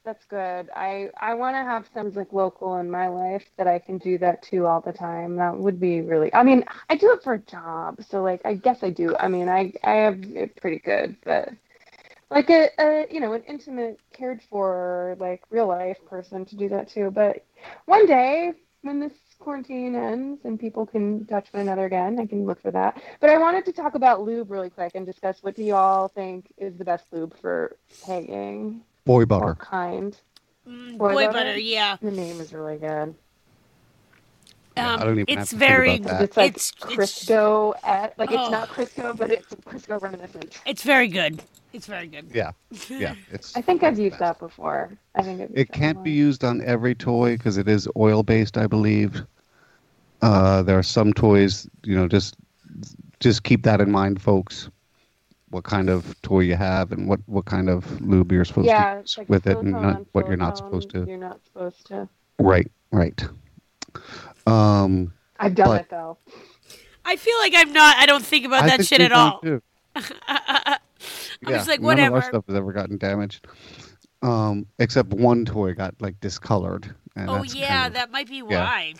[0.05, 0.69] That's good.
[0.75, 4.19] I I want to have some like local in my life that I can do
[4.19, 5.35] that to all the time.
[5.37, 6.33] That would be really.
[6.33, 9.15] I mean, I do it for a job, so like I guess I do.
[9.19, 11.49] I mean, I I have it pretty good, but
[12.29, 16.69] like a, a you know an intimate, cared for, like real life person to do
[16.69, 17.11] that too.
[17.11, 17.43] But
[17.85, 22.45] one day when this quarantine ends and people can touch one another again, I can
[22.45, 23.01] look for that.
[23.19, 26.09] But I wanted to talk about lube really quick and discuss what do you all
[26.09, 28.83] think is the best lube for pegging?
[29.05, 29.55] Boy What butter.
[29.55, 30.17] kind?
[30.67, 31.37] Mm, Boy Boy butter?
[31.39, 31.97] butter, yeah.
[32.01, 33.15] The name is really good.
[34.75, 36.21] Yeah, I Um, don't even have it's to think very, about that.
[36.23, 36.83] It's like it's, it's,
[37.25, 38.41] Crisco at like Oh.
[38.41, 40.59] it's not Crisco, but it's Crisco reminiscent.
[40.65, 41.41] it's very good.
[41.71, 42.29] It's very good.
[42.33, 42.51] Yeah,
[42.89, 43.15] yeah.
[43.31, 43.55] It's.
[43.55, 44.19] I think I've used best.
[44.19, 44.91] that before.
[45.15, 48.23] I think I've used It can't be used on every toy because it is oil
[48.23, 49.21] based, I believe.
[50.21, 52.35] Uh, there are some toys, you know, just
[53.19, 54.69] just keep that in mind, folks.
[55.55, 58.95] What kind of toy you have and what, what kind of lube you're supposed Yeah,
[58.95, 61.05] to it's use like with it and not, silicone, what you're not supposed to.
[61.07, 62.09] You're not supposed to.
[62.39, 63.23] Right, right.
[64.45, 66.17] Um, I've done But- it though.
[67.05, 67.95] I feel like I'm not.
[67.95, 69.39] I don't think about I that think shit we've at done all.
[69.39, 69.61] too.
[70.27, 70.77] I
[71.47, 73.47] Yeah, was like, none of our stuff has ever gotten damaged,
[74.23, 76.93] um, except one toy got like discolored.
[77.15, 78.43] And Oh yeah, kind of- that might be yeah.
[78.65, 78.93] why.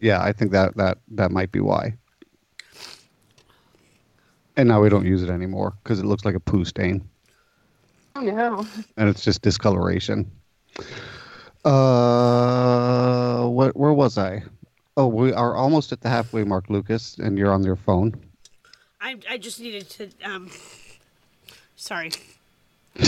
[0.00, 1.94] Yeah, I think that that that might be why.
[4.56, 7.06] And now we don't use it anymore because it looks like a poo stain,
[8.14, 8.66] Oh no.
[8.96, 10.30] and it's just discoloration.
[11.64, 13.76] Uh, what?
[13.76, 14.42] Where was I?
[14.96, 18.14] Oh, we are almost at the halfway mark, Lucas, and you're on your phone.
[19.00, 20.08] I I just needed to.
[20.24, 20.50] Um,
[21.76, 22.12] sorry.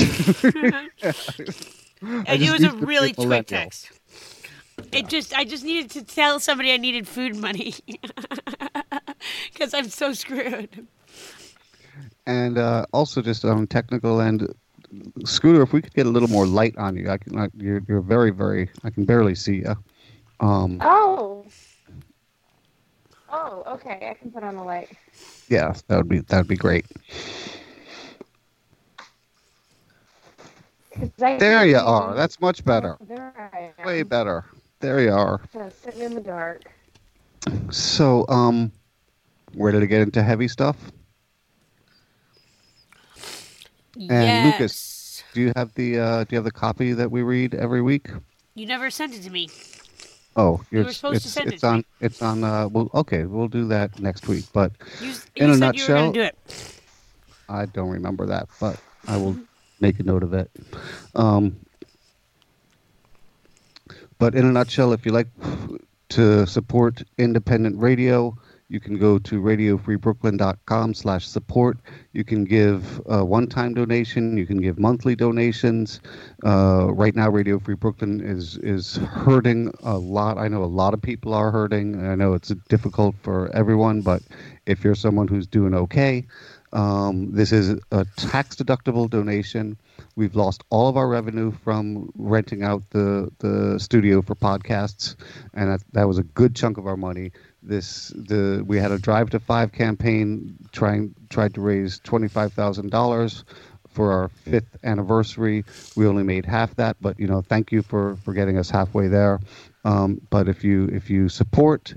[2.00, 3.44] And it was a used to be really quick millennial.
[3.46, 3.90] text.
[4.92, 7.74] It just I just needed to tell somebody I needed food money
[9.52, 10.86] because I'm so screwed.
[12.28, 14.46] And uh, also, just on technical end,
[15.24, 17.38] Scooter, if we could get a little more light on you, I can.
[17.38, 18.70] I, you're you're very very.
[18.84, 19.74] I can barely see you.
[20.40, 21.46] Um, Oh.
[23.30, 24.10] Oh, okay.
[24.10, 24.90] I can put on the light.
[25.48, 26.84] yeah, that would be that would be great.
[31.16, 32.14] There you are.
[32.14, 32.98] That's much better.
[33.08, 33.86] There I am.
[33.86, 34.44] Way better.
[34.80, 35.40] There you are.
[35.52, 36.64] Just sitting in the dark.
[37.70, 38.70] So, um,
[39.54, 40.76] where did it get into heavy stuff?
[44.08, 45.22] And Lucas.
[45.34, 48.08] Do you have the uh, Do you have the copy that we read every week?
[48.54, 49.48] You never sent it to me.
[50.36, 51.76] Oh, you're, were supposed to it's, send it it's to on.
[51.78, 51.84] me.
[52.00, 52.44] It's on.
[52.44, 54.44] Uh, well, okay, we'll do that next week.
[54.52, 56.36] But You, In you a you were nutshell- do it.
[57.48, 58.48] I don't remember that.
[58.60, 59.36] But I will
[59.80, 60.50] make a note of it.
[61.14, 61.56] Um,
[64.18, 65.28] but in a nutshell, if you like
[66.10, 68.36] to support independent radio,
[68.68, 71.78] you can go to radiofreebrooklyn.com slash support.
[72.12, 74.36] You can give a one-time donation.
[74.36, 76.00] You can give monthly donations.
[76.44, 80.36] Uh, right now, Radio Free Brooklyn is is hurting a lot.
[80.36, 82.06] I know a lot of people are hurting.
[82.06, 84.22] I know it's difficult for everyone, but
[84.66, 86.26] if you're someone who's doing okay,
[86.72, 89.78] um, this is a tax-deductible donation.
[90.16, 95.16] We've lost all of our revenue from renting out the, the studio for podcasts,
[95.54, 97.32] and that, that was a good chunk of our money.
[97.68, 102.54] This the we had a Drive to Five campaign trying tried to raise twenty five
[102.54, 103.44] thousand dollars
[103.90, 105.66] for our fifth anniversary.
[105.94, 109.08] We only made half that, but you know, thank you for for getting us halfway
[109.08, 109.40] there.
[109.84, 111.92] Um, but if you if you support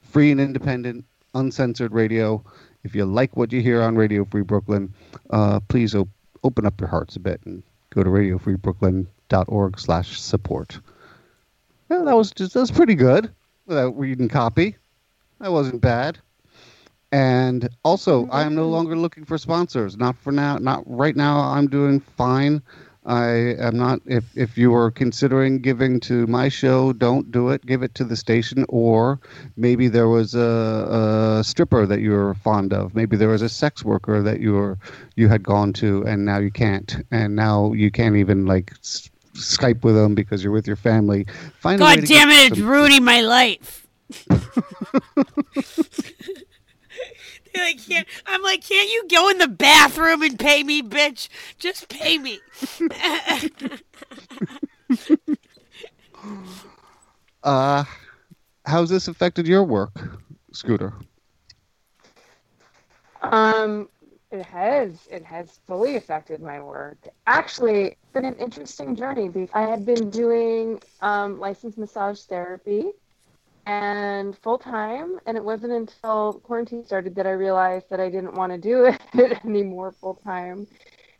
[0.00, 2.40] free and independent, uncensored radio,
[2.84, 4.94] if you like what you hear on Radio Free Brooklyn,
[5.30, 6.08] uh, please op-
[6.44, 10.78] open up your hearts a bit and go to radiofreebrooklyn.org slash support.
[11.88, 13.32] Well, that was just that was pretty good
[13.66, 14.76] without reading copy.
[15.40, 16.18] That wasn't bad.
[17.10, 19.96] And also, I am no longer looking for sponsors.
[19.98, 20.56] Not for now.
[20.58, 21.40] Not right now.
[21.40, 22.62] I'm doing fine.
[23.04, 24.00] I am not.
[24.06, 27.66] If if you are considering giving to my show, don't do it.
[27.66, 29.18] Give it to the station, or
[29.56, 32.94] maybe there was a, a stripper that you were fond of.
[32.94, 34.78] Maybe there was a sex worker that you were
[35.16, 37.04] you had gone to, and now you can't.
[37.10, 41.26] And now you can't even like s- Skype with them because you're with your family.
[41.60, 42.52] Find a way God to damn it!
[42.52, 43.86] It's some- ruining my life.
[47.54, 51.28] like, can't, I'm like, can't you go in the bathroom and pay me, bitch?
[51.58, 52.38] Just pay me.
[57.42, 57.84] uh,
[58.66, 59.98] how's this affected your work,
[60.52, 60.92] Scooter?
[63.22, 63.88] Um,
[64.32, 65.06] it has.
[65.10, 66.98] It has fully affected my work.
[67.26, 72.92] Actually, it's been an interesting journey because I had been doing um, licensed massage therapy
[73.66, 78.34] and full time, and it wasn't until quarantine started that I realized that I didn't
[78.34, 80.66] want to do it anymore full time,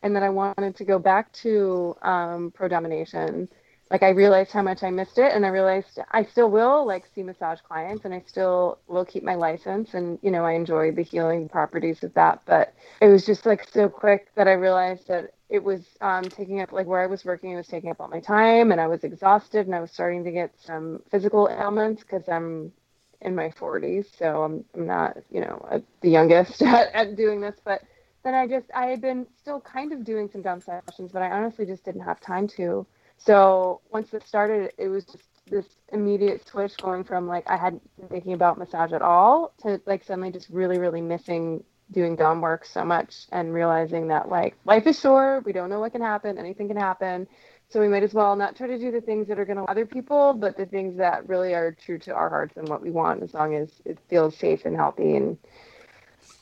[0.03, 3.49] and that I wanted to go back to um, pro domination
[3.93, 7.05] like I realized how much I missed it and I realized I still will like
[7.15, 10.93] see massage clients and I still will keep my license and you know I enjoy
[10.93, 12.41] the healing properties of that.
[12.47, 16.63] But it was just like so quick that I realized that it was um, taking
[16.63, 18.87] up like where I was working it was taking up all my time and I
[18.87, 22.73] was exhausted and I was starting to get some physical ailments because I'm
[23.21, 27.57] in my 40s so I'm, I'm not you know the youngest at, at doing this.
[27.63, 27.83] But
[28.25, 31.31] then I just I had been still kind of doing some dom sessions but I
[31.31, 32.87] honestly just didn't have time to
[33.25, 37.83] so once it started, it was just this immediate switch going from like I hadn't
[37.97, 42.41] been thinking about massage at all to like suddenly just really, really missing doing dom
[42.41, 46.01] work so much and realizing that like life is short, we don't know what can
[46.01, 47.27] happen, anything can happen.
[47.69, 49.65] So we might as well not try to do the things that are going to
[49.65, 52.91] other people, but the things that really are true to our hearts and what we
[52.91, 55.39] want, as long as it feels safe and healthy and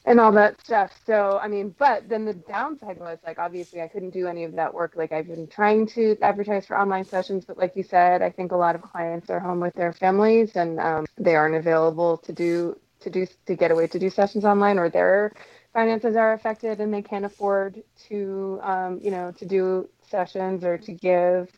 [0.04, 0.92] and all that stuff.
[1.06, 4.54] So, I mean, but then the downside was like, obviously, I couldn't do any of
[4.54, 4.94] that work.
[4.96, 8.52] Like, I've been trying to advertise for online sessions, but like you said, I think
[8.52, 12.32] a lot of clients are home with their families and um, they aren't available to
[12.32, 15.32] do to do to get away to do sessions online, or their
[15.72, 20.78] finances are affected and they can't afford to, um, you know, to do sessions or
[20.78, 21.50] to give.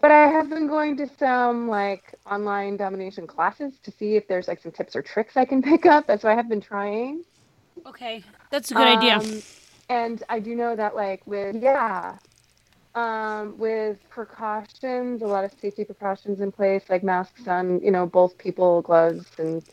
[0.00, 4.46] But I have been going to some like online domination classes to see if there's
[4.46, 6.08] like some tips or tricks I can pick up.
[6.08, 7.24] And so I have been trying.
[7.86, 9.42] Okay, that's a good um, idea.
[9.88, 12.16] And I do know that like with yeah,
[12.94, 18.06] um, with precautions, a lot of safety precautions in place, like masks on, you know,
[18.06, 19.64] both people, gloves, and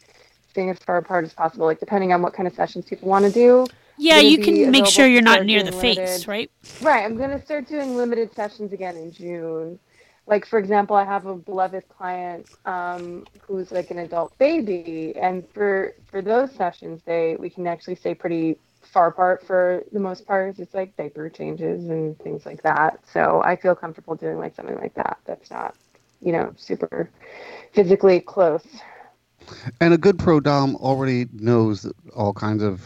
[0.49, 1.65] staying as far apart as possible.
[1.65, 3.65] Like depending on what kind of sessions people want to do.
[3.97, 6.07] Yeah, you can make sure you're not near the limited.
[6.07, 6.51] face, right?
[6.81, 7.03] Right.
[7.05, 9.79] I'm gonna start doing limited sessions again in June
[10.27, 15.47] like for example, I have a beloved client um, who's like an adult baby, and
[15.49, 20.25] for for those sessions, they we can actually stay pretty far apart for the most
[20.25, 20.57] part.
[20.57, 22.99] It's like diaper changes and things like that.
[23.11, 25.19] So I feel comfortable doing like something like that.
[25.25, 25.75] That's not,
[26.21, 27.09] you know, super
[27.73, 28.65] physically close.
[29.79, 32.81] And a good pro dom already knows all kinds of.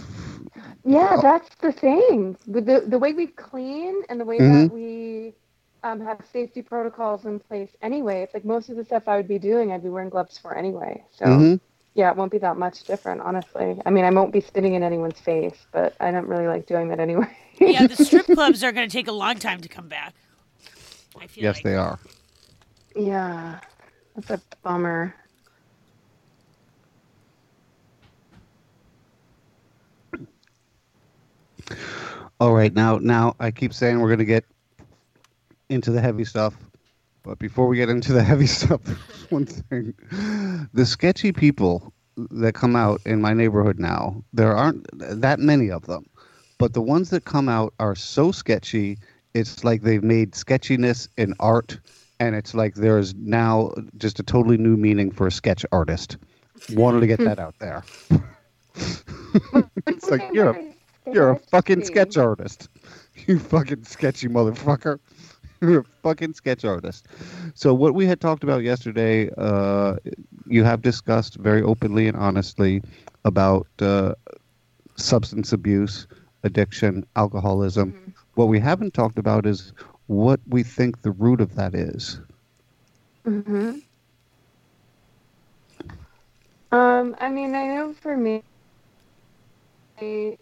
[0.84, 2.36] Yeah, that's the thing.
[2.48, 4.64] With the the way we clean and the way mm-hmm.
[4.64, 5.34] that we
[5.84, 8.22] um, have safety protocols in place anyway.
[8.24, 10.56] It's like most of the stuff I would be doing, I'd be wearing gloves for
[10.56, 11.04] anyway.
[11.12, 11.56] So mm-hmm.
[11.94, 13.80] yeah, it won't be that much different, honestly.
[13.86, 16.90] I mean, I won't be spitting in anyone's face, but I don't really like doing
[16.90, 17.36] that anyway.
[17.60, 20.14] yeah, the strip clubs are going to take a long time to come back.
[21.20, 21.64] I feel yes, like.
[21.64, 22.00] they are.
[22.96, 23.60] Yeah,
[24.16, 25.16] that's a bummer.
[32.40, 34.46] All right, now now I keep saying we're going to get
[35.70, 36.56] into the heavy stuff.
[37.24, 38.82] But before we get into the heavy stuff,
[39.32, 39.94] one thing:
[40.74, 41.94] the sketchy people
[42.32, 46.06] that come out in my neighborhood now, there aren't that many of them,
[46.58, 48.98] but the ones that come out are so sketchy.
[49.36, 51.80] It's like they've made sketchiness an art,
[52.20, 56.18] and it's like there's now just a totally new meaning for a sketch artist.
[56.72, 57.84] Wanted to get that out there.
[59.88, 60.74] it's like you're a,
[61.14, 62.70] you're a fucking sketch artist.
[63.28, 64.98] You fucking sketchy motherfucker.
[65.72, 67.08] You're a fucking sketch artist.
[67.56, 69.96] So what we had talked about yesterday, uh,
[70.48, 72.82] you have discussed very openly and honestly
[73.26, 74.16] about uh,
[74.96, 76.08] substance abuse,
[76.44, 77.94] addiction, alcoholism.
[77.94, 78.12] Mm-hmm.
[78.36, 79.74] What we haven't talked about is
[80.08, 82.22] what we think the root of that is.
[83.26, 83.80] Hmm.
[86.72, 87.16] Um.
[87.20, 88.44] I mean, I know for me,
[90.00, 90.38] I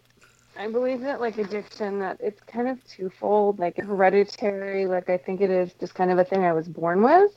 [0.58, 5.40] I believe that like addiction that it's kind of twofold, like hereditary, like I think
[5.40, 7.30] it is just kind of a thing I was born with,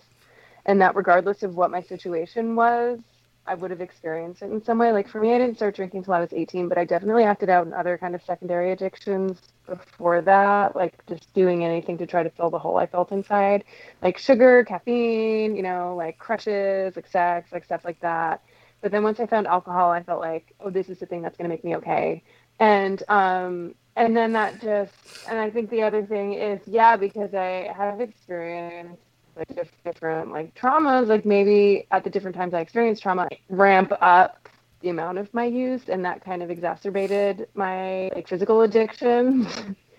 [0.66, 3.00] and that regardless of what my situation was,
[3.46, 4.92] I would have experienced it in some way.
[4.92, 7.50] Like for me, I didn't start drinking until I was 18, but I definitely acted
[7.50, 12.24] out in other kind of secondary addictions before that, like just doing anything to try
[12.24, 13.66] to fill the hole I felt inside,
[14.02, 18.42] like sugar, caffeine, you know, like crushes, like sex, like stuff like that.
[18.82, 21.38] But then once I found alcohol, I felt like, oh, this is the thing that's
[21.38, 22.24] going to make me okay
[22.62, 24.94] and um and then that just
[25.28, 29.02] and i think the other thing is yeah because i have experienced
[29.36, 33.92] like different like traumas like maybe at the different times i experienced trauma I ramp
[34.02, 34.48] up
[34.82, 39.48] the amount of my use, and that kind of exacerbated my like physical addiction.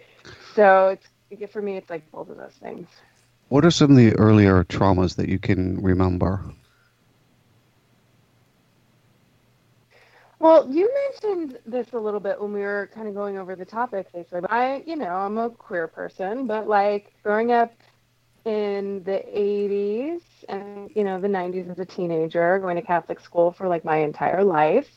[0.54, 0.96] so
[1.30, 2.88] it's for me, it's like both of those things.
[3.48, 6.44] What are some of the earlier traumas that you can remember?
[10.42, 13.64] Well, you mentioned this a little bit when we were kind of going over the
[13.64, 14.40] topic, basically.
[14.40, 17.72] But I, you know, I'm a queer person, but like growing up
[18.44, 23.52] in the 80s and, you know, the 90s as a teenager, going to Catholic school
[23.52, 24.90] for like my entire life.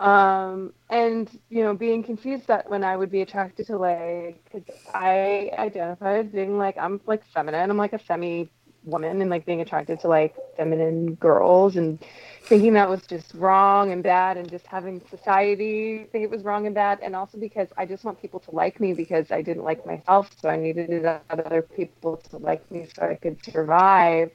[0.00, 4.62] Um, and, you know, being confused that when I would be attracted to like, cause
[4.94, 8.50] I identified as being like, I'm like feminine, I'm like a femi
[8.84, 12.04] woman and like being attracted to like feminine girls and
[12.44, 16.66] thinking that was just wrong and bad and just having society think it was wrong
[16.66, 19.64] and bad and also because I just want people to like me because I didn't
[19.64, 24.30] like myself so I needed other people to like me so I could survive.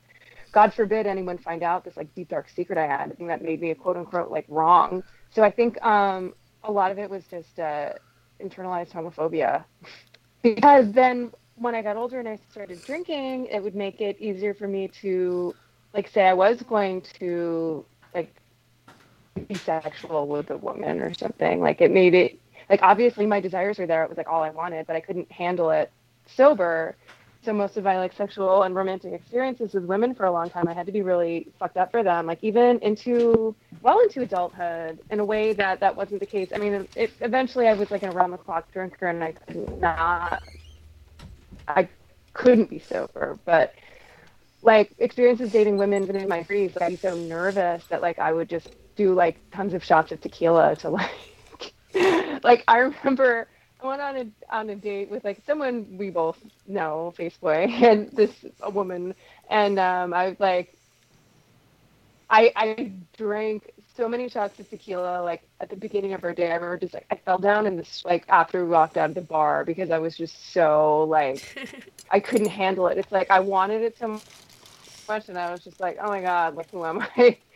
[0.52, 3.44] God forbid anyone find out this like deep dark secret I had and think that
[3.44, 5.04] made me a quote unquote like wrong.
[5.30, 6.34] So I think um
[6.64, 7.94] a lot of it was just uh
[8.42, 9.64] internalized homophobia
[10.44, 14.54] because then when I got older and I started drinking, it would make it easier
[14.54, 15.56] for me to,
[15.94, 18.36] like, say I was going to, like,
[19.48, 21.60] be sexual with a woman or something.
[21.62, 22.40] Like, it made it,
[22.70, 24.04] like, obviously my desires were there.
[24.04, 25.92] It was, like, all I wanted, but I couldn't handle it
[26.28, 26.98] sober.
[27.44, 30.68] So most of my, like, sexual and romantic experiences with women for a long time,
[30.68, 32.26] I had to be really fucked up for them.
[32.26, 36.50] Like, even into, well into adulthood in a way that that wasn't the case.
[36.54, 40.44] I mean, it, eventually I was, like, an around-the-clock drinker and I could not
[41.70, 41.90] I
[42.34, 43.74] couldn't be sober, but
[44.62, 48.34] like experiences dating women in my 30s, like, I'd be so nervous that like I
[48.34, 51.12] would just do like tons of shots of tequila to like,
[52.44, 53.48] like I remember
[53.82, 58.10] I went on a on a date with like someone we both know, Faceboy, and
[58.14, 59.16] this a woman,
[59.50, 60.78] and um, I was like,
[62.30, 66.52] I I drank so many shots of tequila like at the beginning of our day.
[66.52, 69.16] I remember just like I fell down in this like after we walked out of
[69.16, 71.44] the bar because I was just so like
[72.12, 72.98] I couldn't handle it.
[72.98, 74.22] It's like I wanted it so
[75.10, 77.38] much and I was just like, oh my god, like who am I?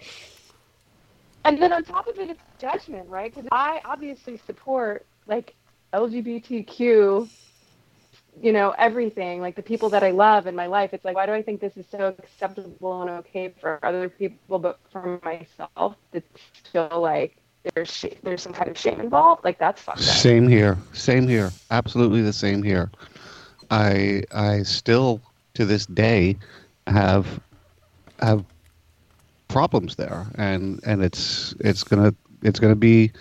[1.45, 3.29] And then on top of it, it's judgment, right?
[3.29, 5.55] Because I obviously support like
[5.91, 7.27] LGBTQ
[8.41, 11.25] you know everything like the people that i love in my life it's like why
[11.25, 15.95] do i think this is so acceptable and okay for other people but for myself?
[16.13, 16.27] It's
[16.63, 17.37] still like
[17.73, 19.43] there's sh- there's some kind of shame involved?
[19.43, 20.03] Like that's fucked up.
[20.03, 20.77] same here.
[20.93, 21.51] Same here.
[21.71, 22.91] Absolutely the same here.
[23.71, 25.21] I i still
[25.55, 26.37] to this day
[26.87, 27.39] have
[28.19, 28.43] have
[29.47, 30.25] problems there.
[30.35, 33.11] And and it's it's gonna it's gonna be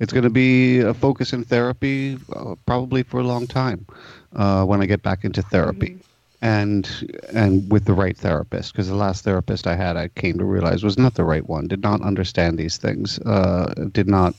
[0.00, 3.86] it's going to be a focus in therapy uh, probably for a long time
[4.34, 5.90] uh, when I get back into therapy.
[5.90, 6.00] Mm-hmm.
[6.42, 10.44] And and with the right therapist, because the last therapist I had, I came to
[10.44, 11.68] realize was not the right one.
[11.68, 13.18] Did not understand these things.
[13.20, 14.34] Uh, did not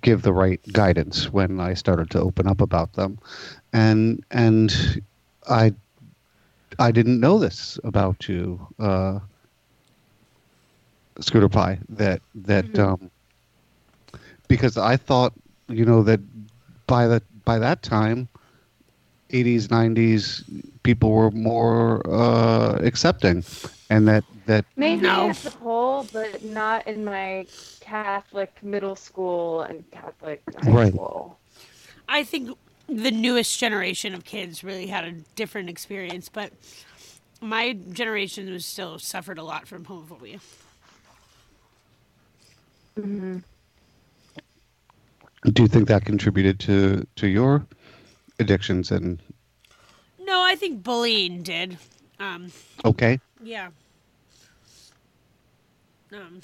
[0.00, 3.18] give the right guidance when I started to open up about them,
[3.72, 5.02] and and
[5.50, 5.74] I
[6.78, 9.18] I didn't know this about you, uh,
[11.18, 11.80] Scooter Pie.
[11.88, 13.04] That that mm-hmm.
[13.04, 13.10] um,
[14.48, 15.32] because I thought
[15.68, 16.20] you know that
[16.86, 18.28] by the by that time
[19.30, 20.42] 80s 90s
[20.82, 23.44] people were more uh, accepting
[23.90, 25.28] and that that maybe no.
[25.28, 27.46] as a whole but not in my
[27.80, 30.92] catholic middle school and catholic high right.
[30.92, 31.38] school
[32.08, 32.56] i think
[32.88, 36.52] the newest generation of kids really had a different experience but
[37.40, 40.40] my generation was still suffered a lot from homophobia
[42.98, 43.38] mm-hmm.
[45.52, 47.66] Do you think that contributed to to your
[48.38, 49.22] addictions and
[50.20, 51.78] no i think bullying did.
[52.20, 52.50] Um
[52.84, 53.20] okay.
[53.42, 53.68] yeah.
[56.12, 56.40] Um.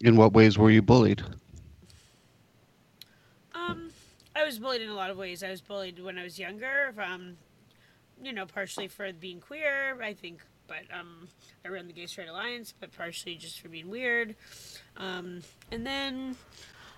[0.00, 1.22] In what ways were you bullied?
[3.54, 3.90] Um
[4.36, 5.42] i was bullied in a lot of ways.
[5.42, 7.36] I was bullied when i was younger um
[8.22, 10.00] you know partially for being queer.
[10.00, 10.40] I think
[10.70, 11.26] but um,
[11.64, 14.36] I ran the Gay Straight Alliance, but partially just for being weird.
[14.96, 15.42] Um,
[15.72, 16.36] and then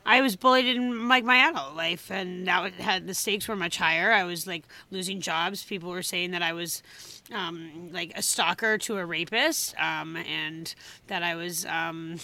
[0.04, 3.56] I was bullied in like my adult life, and now it had the stakes were
[3.56, 4.12] much higher.
[4.12, 5.64] I was like losing jobs.
[5.64, 6.82] People were saying that I was
[7.32, 10.74] um, like a stalker to a rapist, um, and
[11.06, 12.18] that I was um,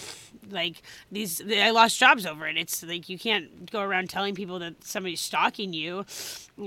[0.51, 1.41] like these.
[1.41, 2.59] I lost jobs over it.
[2.59, 6.05] It's like you can't go around telling people that somebody's stalking you,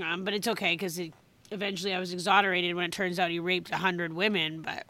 [0.02, 1.12] um, but it's okay because it,
[1.52, 4.62] eventually I was exonerated when it turns out he raped a hundred women.
[4.62, 4.86] But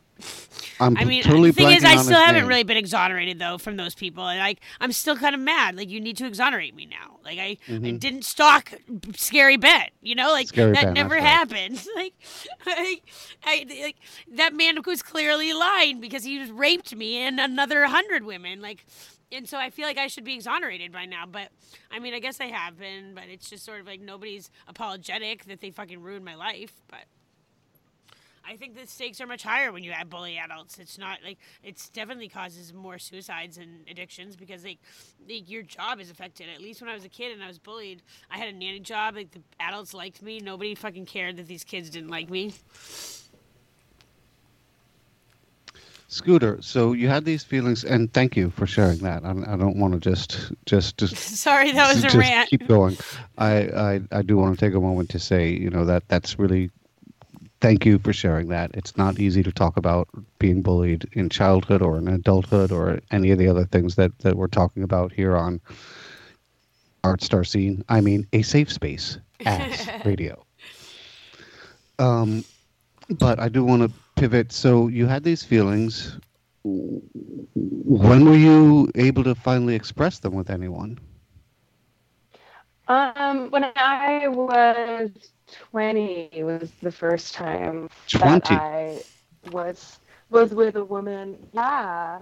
[0.80, 2.48] I'm I mean, totally the thing is, I still haven't name.
[2.48, 5.76] really been exonerated though from those people, and like I'm still kind of mad.
[5.76, 7.18] Like you need to exonerate me now.
[7.24, 8.72] Like I, I didn't stalk
[9.16, 10.54] Scary Ben, you know, like Mm-hmm.
[10.54, 11.22] Scary that Ben, never right.
[11.22, 11.86] happened.
[11.96, 12.14] Like,
[12.66, 13.00] I,
[13.44, 13.96] I, like
[14.34, 18.60] that man was clearly lying because he just raped me and another hundred women.
[18.60, 18.84] Like,
[19.32, 21.24] and so I feel like I should be exonerated by now.
[21.26, 21.48] But
[21.90, 25.44] I mean, I guess I have been, but it's just sort of like nobody's apologetic
[25.46, 26.72] that they fucking ruined my life.
[26.88, 27.04] But
[28.44, 30.78] I think the stakes are much higher when you have bully adults.
[30.78, 34.80] It's not like it's definitely causes more suicides and addictions because like,
[35.28, 36.48] like your job is affected.
[36.52, 38.80] At least when I was a kid and I was bullied, I had a nanny
[38.80, 39.14] job.
[39.14, 40.40] Like the adults liked me.
[40.40, 42.54] Nobody fucking cared that these kids didn't like me.
[46.12, 49.24] Scooter, so you had these feelings, and thank you for sharing that.
[49.24, 52.50] I, I don't want to just just just Sorry, that was a rant.
[52.50, 52.98] keep going.
[53.38, 56.38] I, I I do want to take a moment to say, you know, that that's
[56.38, 56.70] really
[57.62, 58.72] thank you for sharing that.
[58.74, 60.06] It's not easy to talk about
[60.38, 64.36] being bullied in childhood or in adulthood or any of the other things that that
[64.36, 65.62] we're talking about here on
[67.04, 67.84] Art Star Scene.
[67.88, 70.44] I mean, a safe space as radio.
[71.98, 72.44] Um,
[73.12, 74.52] but I do want to pivot.
[74.52, 76.18] So you had these feelings.
[76.64, 80.98] When were you able to finally express them with anyone?
[82.88, 85.10] Um, when I was
[85.70, 88.40] 20 was the first time 20?
[88.40, 89.02] that I
[89.50, 90.00] was
[90.30, 91.36] was with a woman.
[91.52, 92.20] Yeah.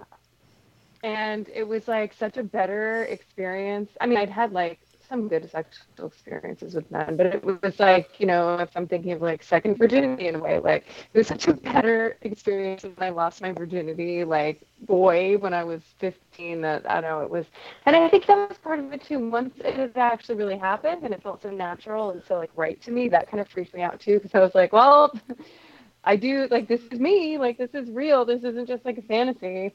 [1.03, 3.91] And it was like such a better experience.
[4.01, 4.79] I mean, I'd had like
[5.11, 9.11] some good sexual experiences with men, but it was like, you know, if I'm thinking
[9.11, 12.95] of like second virginity in a way, like it was such a better experience when
[12.97, 17.29] I lost my virginity, like boy, when I was 15, that I don't know, it
[17.29, 17.45] was,
[17.85, 19.19] and I think that was part of it too.
[19.29, 22.81] Once it had actually really happened and it felt so natural and so like right
[22.83, 25.11] to me, that kind of freaked me out too, because I was like, well,
[26.05, 29.03] I do, like, this is me, like, this is real, this isn't just like a
[29.03, 29.73] fantasy.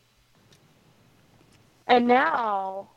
[1.86, 2.88] And now,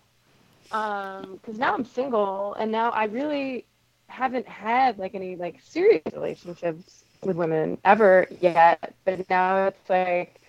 [0.72, 3.66] um because now i'm single and now i really
[4.08, 10.42] haven't had like any like serious relationships with women ever yet but now it's like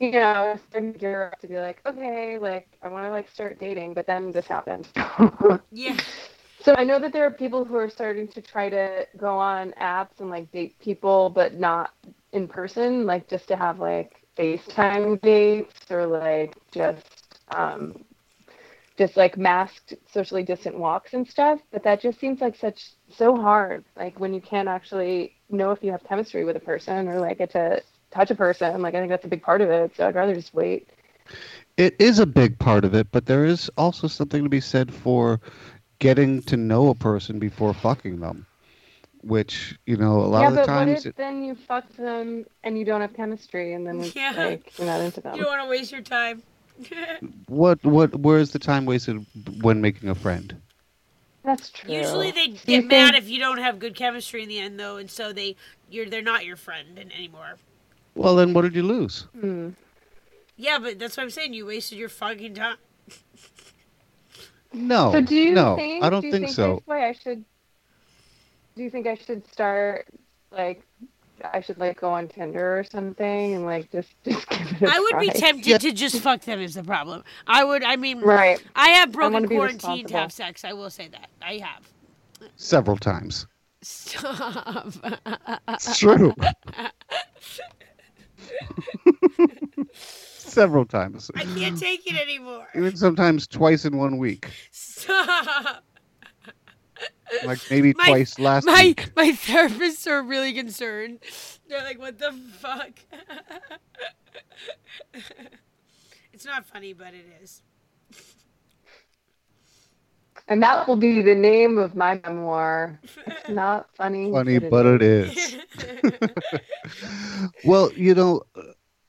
[0.00, 3.28] you know starting to gear up to be like okay like i want to like
[3.28, 4.88] start dating but then this happened
[5.72, 5.96] Yeah.
[6.60, 9.72] so i know that there are people who are starting to try to go on
[9.80, 11.92] apps and like date people but not
[12.32, 18.04] in person like just to have like facetime dates or like just um
[19.02, 23.36] just like masked socially distant walks and stuff but that just seems like such so
[23.36, 27.20] hard like when you can't actually know if you have chemistry with a person or
[27.20, 27.82] like get to
[28.12, 30.34] touch a person like i think that's a big part of it so i'd rather
[30.34, 30.88] just wait
[31.76, 34.92] It is a big part of it, but there is also something to be said
[34.94, 35.40] for
[35.98, 38.46] getting to know a person before fucking them,
[39.22, 40.74] which you know a lot yeah of the but times.
[40.74, 44.32] what if then you fuck them and you don't have chemistry and then it's Yeah.
[44.36, 46.42] like you're not into them You don't want to waste your time.
[47.48, 49.24] what what where is the time wasted
[49.62, 50.56] when making a friend?
[51.44, 54.42] that's true Usually they Do you get mad think- if you don't have good chemistry
[54.42, 55.56] in the end, though, and so they
[55.90, 57.58] you're they're not your friend anymore.
[58.14, 59.26] Well, then what did you lose?
[59.38, 59.70] Hmm.
[60.56, 61.54] Yeah, but that's what I'm saying.
[61.54, 62.76] You wasted your fucking time.
[64.72, 66.02] No, So do you no, think?
[66.04, 66.76] I don't do you think, so.
[66.76, 67.44] This way I should.
[68.76, 70.06] Do you think I should start
[70.50, 70.82] like?
[71.52, 74.88] I should like go on Tinder or something and like just just give it a
[74.94, 75.78] I would be tempted Yeah.
[75.78, 76.60] to just fuck them.
[76.60, 77.24] Is the problem?
[77.46, 77.82] I would.
[77.84, 78.62] I mean, Right.
[78.76, 80.64] I have broken be quarantine to have sex.
[80.64, 81.88] I will say that I have.
[82.56, 83.46] Several times.
[83.82, 84.92] Stop.
[85.68, 86.34] It's true.
[89.94, 91.30] Several times.
[91.34, 92.66] I can't take it anymore.
[92.74, 94.48] Even sometimes twice in one week.
[94.70, 95.84] Stop.
[97.44, 99.10] Like maybe My- twice last my week.
[99.16, 101.20] my therapists are really concerned.
[101.68, 102.90] They're like, "What the fuck?"
[106.32, 107.62] it's not funny, but it is.
[110.48, 113.00] And that will be the name of my memoir.
[113.26, 114.30] It's not funny.
[114.32, 115.56] Funny, but it is.
[117.64, 118.42] Well, you know,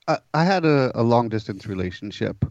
[0.08, 2.46] I, I had a, a long distance relationship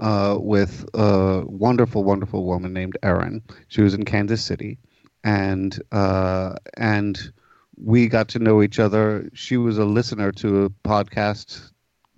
[0.00, 3.42] uh, with a wonderful, wonderful woman named Erin.
[3.68, 4.78] She was in Kansas City,
[5.24, 7.32] and uh, and
[7.76, 9.28] we got to know each other.
[9.34, 11.70] She was a listener to a podcast,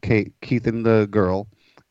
[0.03, 1.49] Kate, Keith and the Girl,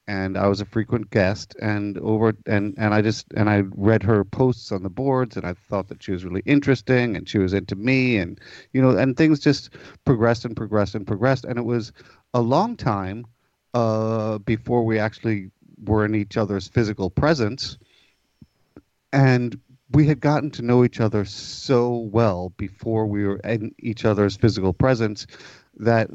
[0.07, 1.55] and I was a frequent guest.
[1.61, 5.45] And over and and I just and I read her posts on the boards, and
[5.45, 8.39] I thought that she was really interesting, and she was into me, and
[8.73, 9.71] you know, and things just
[10.05, 11.91] progressed and progressed and progressed, and it was
[12.33, 13.25] a long time
[13.73, 15.51] uh, before we actually
[15.85, 17.77] were in each other's physical presence,
[19.13, 19.59] and
[19.91, 24.37] we had gotten to know each other so well before we were in each other's
[24.37, 25.25] physical presence
[25.77, 26.09] that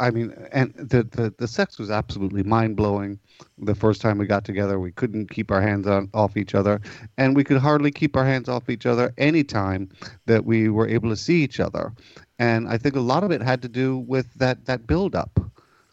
[0.00, 3.18] I mean, and the, the, the sex was absolutely mind blowing.
[3.58, 6.80] The first time we got together, we couldn't keep our hands on, off each other,
[7.18, 9.90] and we could hardly keep our hands off each other anytime
[10.24, 11.92] that we were able to see each other.
[12.38, 15.38] And I think a lot of it had to do with that that build up,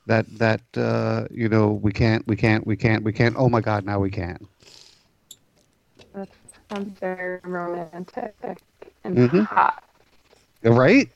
[0.06, 3.36] that that uh, you know we can't we can't we can't we can't.
[3.38, 4.48] Oh my God, now we can.
[6.70, 8.36] Sounds very romantic
[9.04, 9.46] and Mhm.
[9.46, 9.84] hot.
[10.64, 11.10] Right?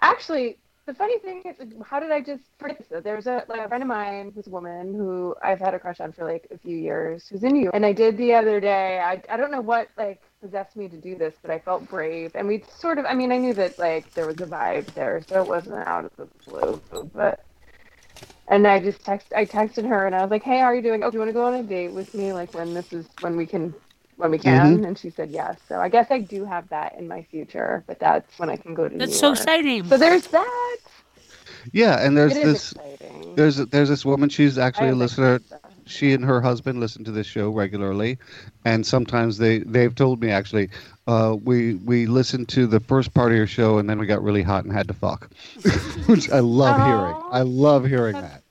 [0.00, 3.04] Actually, the funny thing is, how did I just forget this?
[3.04, 6.00] There's a like a friend of mine who's a woman who I've had a crush
[6.00, 8.58] on for like a few years, who's in New York, and I did the other
[8.60, 8.98] day.
[8.98, 12.32] I I don't know what like possessed me to do this, but I felt brave,
[12.34, 13.04] and we sort of.
[13.06, 16.06] I mean, I knew that like there was a vibe there, so it wasn't out
[16.06, 16.82] of the blue,
[17.14, 17.40] but.
[18.48, 19.32] And I just text.
[19.36, 21.04] I texted her and I was like, "Hey, how are you doing?
[21.04, 22.32] Oh, do you want to go on a date with me?
[22.32, 23.72] Like when this is when we can,
[24.20, 25.58] when we can?" And she said yes.
[25.68, 28.74] So I guess I do have that in my future, but that's when I can
[28.74, 29.38] go to That's New so York.
[29.38, 29.84] exciting.
[29.84, 30.78] So there's that.
[31.72, 33.34] Yeah, and there's It is this exciting.
[33.36, 34.28] there's there's this woman.
[34.30, 35.40] She's actually a listener.
[35.50, 35.60] that.
[35.86, 38.18] she and her husband listen to this show regularly
[38.64, 40.68] and sometimes they they've told me actually
[41.08, 44.22] uh, we we listened to the first part of your show and then we got
[44.22, 45.28] really hot and had to fuck
[46.06, 48.42] which i love hearing i love hearing that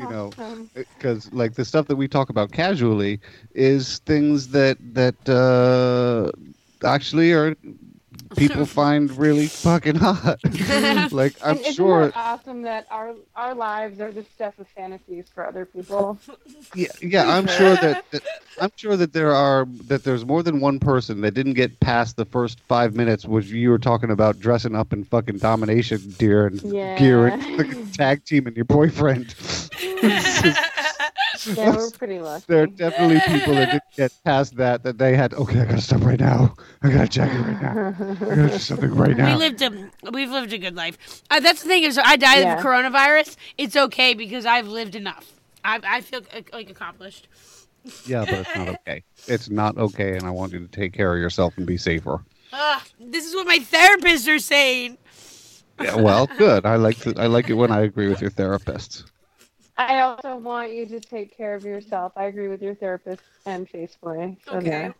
[0.00, 0.70] you know Awesome.
[0.74, 3.20] because like the stuff that we talk about casually
[3.54, 6.30] is things that that uh,
[6.86, 7.54] actually are
[8.36, 10.40] people find really fucking hot
[11.12, 14.66] like i'm and isn't sure that awesome that our our lives are the stuff of
[14.76, 16.18] fantasies for other people?
[16.74, 18.22] Yeah, yeah, I'm sure that, that
[18.60, 22.16] I'm sure that there are that there's more than one person that didn't get past
[22.16, 26.46] the first five minutes, which you were talking about dressing up in fucking domination gear
[26.46, 26.94] and Yeah.
[26.96, 29.34] gear and tag team and your boyfriend.
[31.46, 32.44] Yeah, we're pretty lucky.
[32.48, 35.32] there are definitely people that didn't get past that that they had.
[35.32, 36.54] Okay, I gotta stop right now.
[36.82, 37.94] I gotta check it right now.
[37.98, 39.32] I gotta do something right now.
[39.32, 40.98] We lived a, we've lived a good life.
[41.30, 42.58] Uh, that's the thing is, I died Yeah.
[42.58, 43.36] of coronavirus.
[43.56, 45.32] It's okay because I've lived enough.
[45.64, 47.28] I I feel uh, like accomplished.
[48.06, 49.02] Yeah, but it's not okay.
[49.26, 52.22] It's not okay, and I want you to take care of yourself and be safer.
[52.52, 54.98] Ugh, this is what my therapists are saying.
[55.80, 56.66] Yeah, well, good.
[56.66, 59.04] I like to, I like it when I agree with your therapist.
[59.88, 62.12] I also want you to take care of yourself.
[62.14, 64.36] I agree with your therapist and Faceboy.
[64.44, 64.90] So Okay.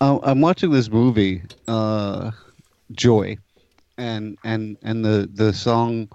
[0.00, 2.30] Uh, I'm watching this movie, uh,
[2.92, 3.38] Joy,
[3.98, 6.08] and and and the the song,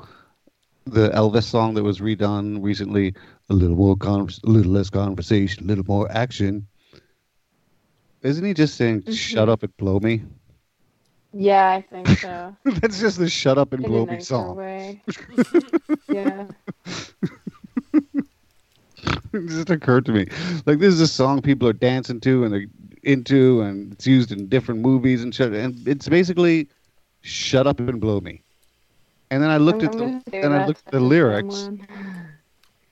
[0.86, 3.14] the Elvis song that was redone recently.
[3.49, 6.68] A little more con, a little less conversation, a little more action.
[8.22, 10.24] Isn't he just saying "shut up and blow me"?
[11.34, 12.56] Yeah, I think so.
[12.66, 14.58] That's just the "shut up and In blow me" song.
[16.10, 16.46] yeah.
[19.34, 20.28] it just occurred to me,
[20.66, 22.66] like this is a song people are dancing to and they're
[23.04, 25.54] into, and it's used in different movies and shit.
[25.54, 26.68] And it's basically
[27.22, 28.44] "shut up and blow me."
[29.30, 31.88] And then I looked I'm at the and I looked at the lyrics, someone.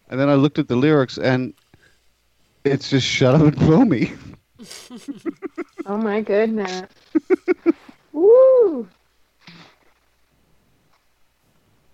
[0.09, 1.53] and then I looked at the lyrics, and
[2.63, 4.13] it's just "shut up and blow me."
[5.85, 6.87] Oh my goodness.
[8.19, 8.89] Woo!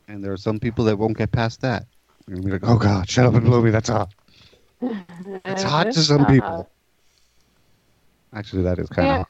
[0.08, 1.86] And there are some people that won't get past that.
[2.28, 4.14] And be like, "Oh God, shut up and blow me." That's hot.
[5.48, 6.70] It's hot to some people.
[8.34, 9.18] Actually, that is kind of Yeah.
[9.18, 9.30] hot.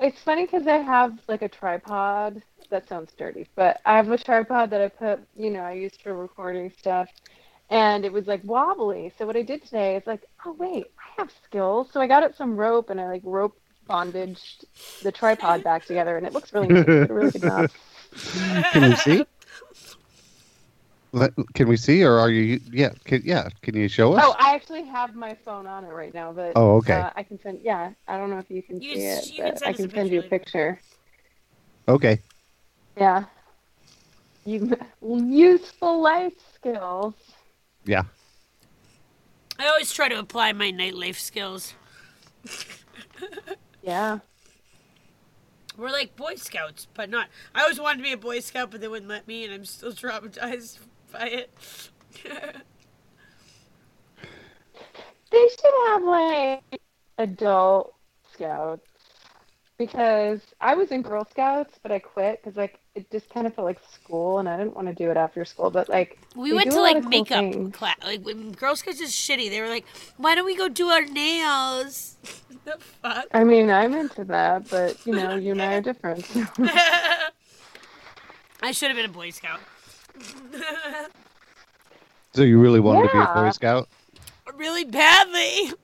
[0.00, 2.42] It's funny because I have like a tripod.
[2.70, 6.02] That sounds dirty, but I have a tripod that I put, you know, I used
[6.02, 7.08] for recording stuff,
[7.70, 9.12] and it was like wobbly.
[9.18, 11.90] So what I did today is like, oh wait, I have skills.
[11.92, 14.64] So I got it some rope and I like rope bondaged
[15.02, 16.82] the tripod back together, and it looks really nice.
[16.82, 17.70] It did a really good job.
[18.72, 19.24] Can we see?
[21.12, 22.60] Let, can we see, or are you?
[22.70, 23.48] Yeah, can, yeah.
[23.62, 24.22] Can you show us?
[24.22, 26.92] Oh, I actually have my phone on it right now, but Oh, okay.
[26.94, 27.60] uh, I can send.
[27.62, 29.68] Yeah, I don't know if you can You see can- it, you can but send
[29.68, 30.74] I a can send you a picture.
[30.74, 30.80] picture.
[31.88, 32.20] Okay.
[32.98, 33.24] Yeah.
[34.44, 37.14] You useful life skills.
[37.84, 38.02] Yeah.
[39.58, 41.74] I always try to apply my nightlife skills.
[43.86, 44.18] Yeah.
[45.78, 47.28] We're like Boy Scouts, but not.
[47.54, 49.64] I always wanted to be a Boy Scout, but they wouldn't let me, and I'm
[49.64, 50.78] still traumatized
[51.12, 51.50] by it.
[55.30, 56.80] They should have like
[57.18, 57.94] adult
[58.32, 58.88] scouts
[59.78, 63.54] because I was in Girl Scouts, but I quit because like it just kind of
[63.54, 65.70] felt like school, and I didn't want to do it after school.
[65.70, 67.76] But like We went to like of cool makeup things.
[67.76, 67.96] class.
[68.02, 69.50] Like when Girl Scouts is shitty.
[69.50, 69.84] They were like,
[70.16, 72.16] "Why don't we go do our nails?"
[72.64, 73.26] the fuck.
[73.32, 76.26] I mean, I'm into that, but you know, you and I are different.
[78.62, 79.60] I should have been a Boy Scout.
[82.34, 83.88] So you really wanted to be a Boy Scout?
[84.54, 85.66] really badly.
[85.66, 85.76] would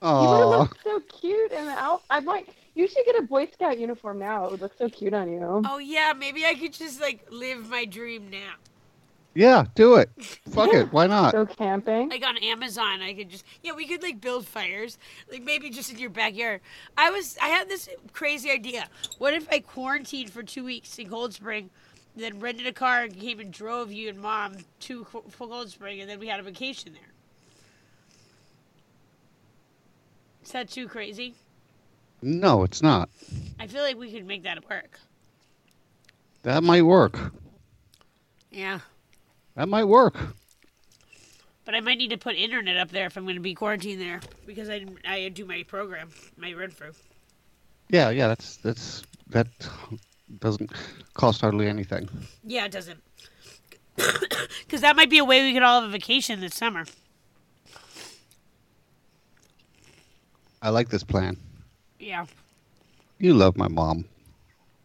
[0.00, 2.02] Oh, look so cute in the out.
[2.08, 4.46] I'm like, you should get a Boy Scout uniform now.
[4.46, 5.62] It would look so cute on you.
[5.68, 8.54] Oh yeah, maybe I could just like live my dream now.
[9.34, 10.10] yeah, do it.
[10.50, 10.80] Fuck Yeah.
[10.82, 10.92] it.
[10.92, 11.32] Why not?
[11.32, 12.08] Go camping.
[12.08, 14.98] Like on Amazon, I could just yeah, we could like build fires,
[15.30, 16.60] like maybe just in your backyard.
[16.96, 18.88] I was I had this crazy idea.
[19.18, 21.70] What if I quarantined for two weeks in Cold Spring,
[22.16, 25.70] then rented a car and came and drove you and mom to Co- for Cold
[25.70, 27.02] Spring, and then we had a vacation there.
[30.44, 31.34] Is that too crazy?
[32.24, 33.10] No, it's not.
[33.60, 34.98] I feel like we could make that work.
[36.42, 37.18] That might work.
[38.50, 38.80] Yeah.
[39.56, 40.16] That might work.
[41.66, 44.00] But I might need to put internet up there if I'm going to be quarantined
[44.00, 46.08] there because I I do my program,
[46.38, 46.92] my run through.
[47.90, 48.28] Yeah, yeah.
[48.28, 49.48] That's that's that
[50.38, 50.72] doesn't
[51.12, 52.08] cost hardly anything.
[52.42, 53.02] Yeah, it doesn't.
[54.64, 56.84] Because that might be a way we could all have a vacation this summer.
[60.62, 61.36] I like this plan.
[62.04, 62.26] Yeah.
[63.18, 64.04] You love my mom.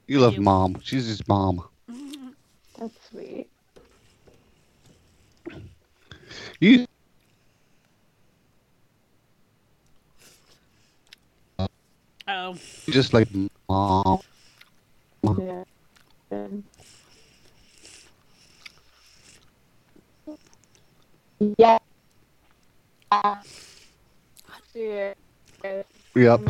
[0.07, 0.41] You love do.
[0.41, 0.79] mom.
[0.81, 1.67] She's his mom.
[2.79, 3.49] That's sweet.
[6.61, 6.85] You
[12.25, 12.55] Oh,
[12.89, 13.27] just like
[13.67, 14.21] mom.
[15.23, 15.63] Yeah.
[16.29, 16.63] Good.
[21.57, 21.79] Yeah.
[24.73, 25.83] Yeah.
[26.15, 26.41] Yep.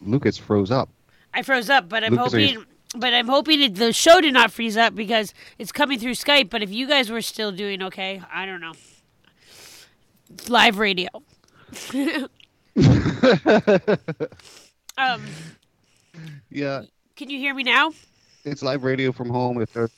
[0.00, 0.88] Lucas froze up.
[1.34, 2.66] I froze up, but I'm Lucas, are you- hoping.
[2.96, 6.50] But I'm hoping that the show did not freeze up because it's coming through Skype.
[6.50, 8.72] But if you guys were still doing okay, I don't know.
[10.48, 11.08] Live radio.
[14.98, 15.22] um,
[16.50, 16.82] yeah,
[17.16, 17.92] can you hear me now?
[18.44, 19.60] it's live radio from home.
[19.60, 19.92] If there's,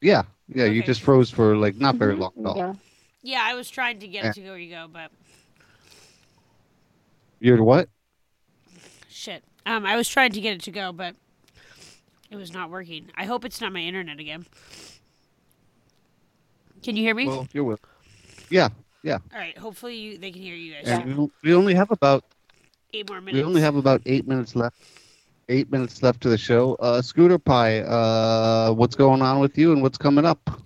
[0.00, 2.56] yeah, yeah, you just froze for like not very long at all.
[2.56, 2.74] Yeah.
[3.22, 4.30] Yeah, I was trying to get Yeah.
[4.30, 4.54] it to go.
[4.54, 5.10] You go, but
[7.40, 7.88] You're what?
[9.66, 11.16] Um, I was trying to get it to go, but
[12.30, 13.10] it was not working.
[13.16, 14.46] I hope it's not my internet again.
[16.82, 17.26] Can you hear me?
[17.26, 17.80] Well, you're with.
[18.48, 18.68] Yeah,
[19.02, 19.18] yeah.
[19.34, 19.58] All right.
[19.58, 20.86] Hopefully you, they can hear you guys.
[20.88, 22.24] and we, we only have about
[22.94, 23.34] Eight more minutes.
[23.36, 24.76] we only have about eight minutes left.
[25.48, 26.74] Eight minutes left to the show.
[26.76, 30.60] Uh, Scooter Pie, uh, what's going on with you and what's coming up?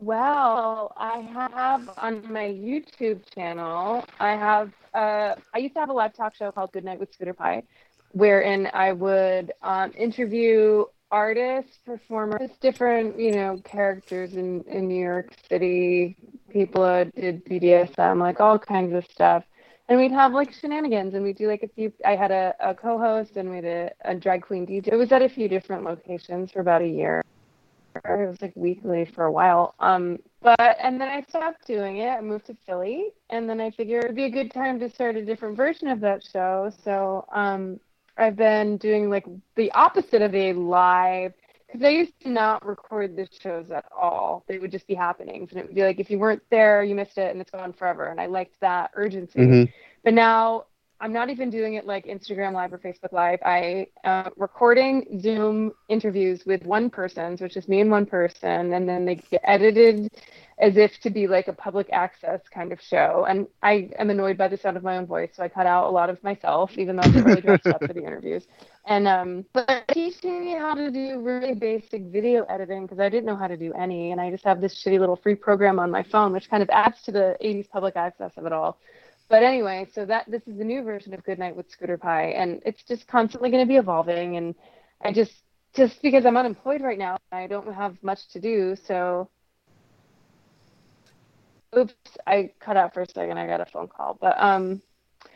[0.00, 5.92] Well, I have on my YouTube channel, I have, uh, I used to have a
[5.92, 7.64] live talk show called Good Night with Scooter Pie,
[8.12, 15.34] wherein I would um, interview artists, performers, different, you know, characters in, in New York
[15.50, 16.16] City,
[16.48, 19.44] people that did BDSM, like all kinds of stuff.
[19.90, 22.74] And we'd have like shenanigans and we'd do like a few, I had a, a
[22.74, 24.88] co-host and we had a, a drag queen DJ.
[24.88, 27.22] It was at a few different locations for about a year
[27.94, 29.74] it was like weekly for a while.
[29.80, 32.08] Um, but and then I stopped doing it.
[32.08, 35.16] I moved to Philly, and then I figured it'd be a good time to start
[35.16, 36.72] a different version of that show.
[36.84, 37.80] So um,
[38.16, 39.26] I've been doing like
[39.56, 41.32] the opposite of a live
[41.66, 44.44] because I used to not record the shows at all.
[44.48, 46.94] They would just be happenings, and it would be like if you weren't there, you
[46.94, 48.06] missed it, and it's gone forever.
[48.06, 49.38] And I liked that urgency.
[49.40, 49.72] Mhm.
[50.02, 50.64] But now
[51.02, 53.38] I'm not even doing it like Instagram Live or Facebook Live.
[53.42, 58.74] I uh, recording Zoom interviews with one person, so it's just me and one person,
[58.74, 60.12] and then they get edited
[60.58, 63.24] as if to be like a public access kind of show.
[63.26, 65.86] And I am annoyed by the sound of my own voice, so I cut out
[65.86, 68.46] a lot of myself, even though I'm really dressed up for the interviews.
[68.84, 73.24] And um, but teaching me how to do really basic video editing because I didn't
[73.24, 75.90] know how to do any, and I just have this shitty little free program on
[75.90, 78.78] my phone, which kind of adds to the 80s public access of it all.
[79.30, 82.60] But anyway, so that this is the new version of Goodnight with Scooter Pie, and
[82.66, 84.36] it's just constantly going to be evolving.
[84.36, 84.56] And
[85.00, 85.32] I just
[85.72, 88.74] just because I'm unemployed right now, I don't have much to do.
[88.88, 89.30] So,
[91.78, 91.94] oops,
[92.26, 93.38] I cut out for a second.
[93.38, 94.82] I got a phone call, but um,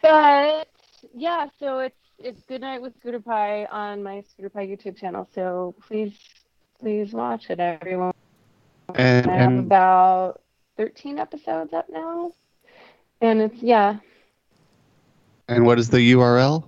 [0.03, 0.67] but
[1.15, 5.29] yeah, so it's it's Goodnight with Scooter Pie on my Scooter Pie YouTube channel.
[5.37, 6.19] So please
[6.81, 8.13] please watch it, everyone.
[8.97, 10.41] And, I have about
[10.79, 12.33] 13 episodes up now.
[13.25, 14.01] And it's, yeah.
[15.49, 16.65] and what is the URL?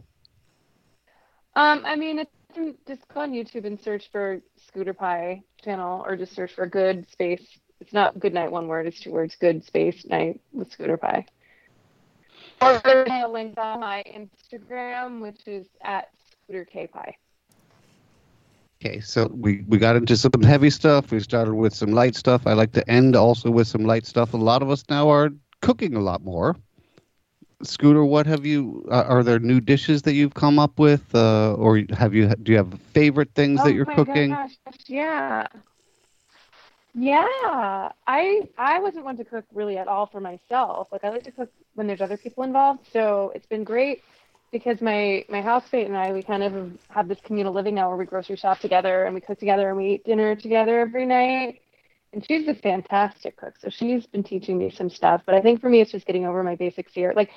[1.55, 6.17] Um, I mean, it's just go on YouTube and search for Scooter Pie channel or
[6.17, 7.47] just search for good space.
[7.83, 11.27] It's not good night, one word, it's two words, good space night with Scooter Pie.
[12.63, 17.17] Or there's a link on my Instagram, which is at Scooter K Pie.
[18.81, 21.11] Okay, so we, we got into some heavy stuff.
[21.11, 22.47] We started with some light stuff.
[22.47, 24.33] I like to end also with some light stuff.
[24.33, 25.31] A lot of us now are
[25.61, 26.57] cooking a lot more.
[27.63, 28.87] Scooter, what have you?
[28.91, 32.29] Uh, are there new dishes that you've come up with, uh, or have you?
[32.29, 34.31] Do you have favorite things oh that you're my cooking?
[34.37, 34.57] Gosh,
[34.89, 35.47] yeah.
[36.95, 40.89] Yeah, I I wasn't one to cook really at all for myself.
[40.93, 42.87] Like I like to cook when there's other people involved.
[42.93, 44.03] So it's been great
[44.51, 47.97] because my my housemate and I we kind of have this communal living now where
[47.99, 51.61] we grocery shop together and we cook together and we eat dinner together every night.
[52.13, 55.23] And she's a fantastic cook, so she's been teaching me some stuff.
[55.27, 57.31] But I think for me, it's just getting over my basic fear, like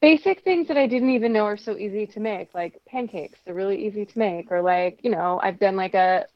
[0.00, 3.38] basic things that I didn't even know are so easy to make, like pancakes.
[3.44, 6.26] They're really easy to make, or like you know, I've done like a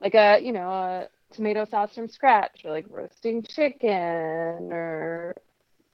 [0.00, 5.34] like a you know a tomato sauce from scratch, or like roasting chicken, or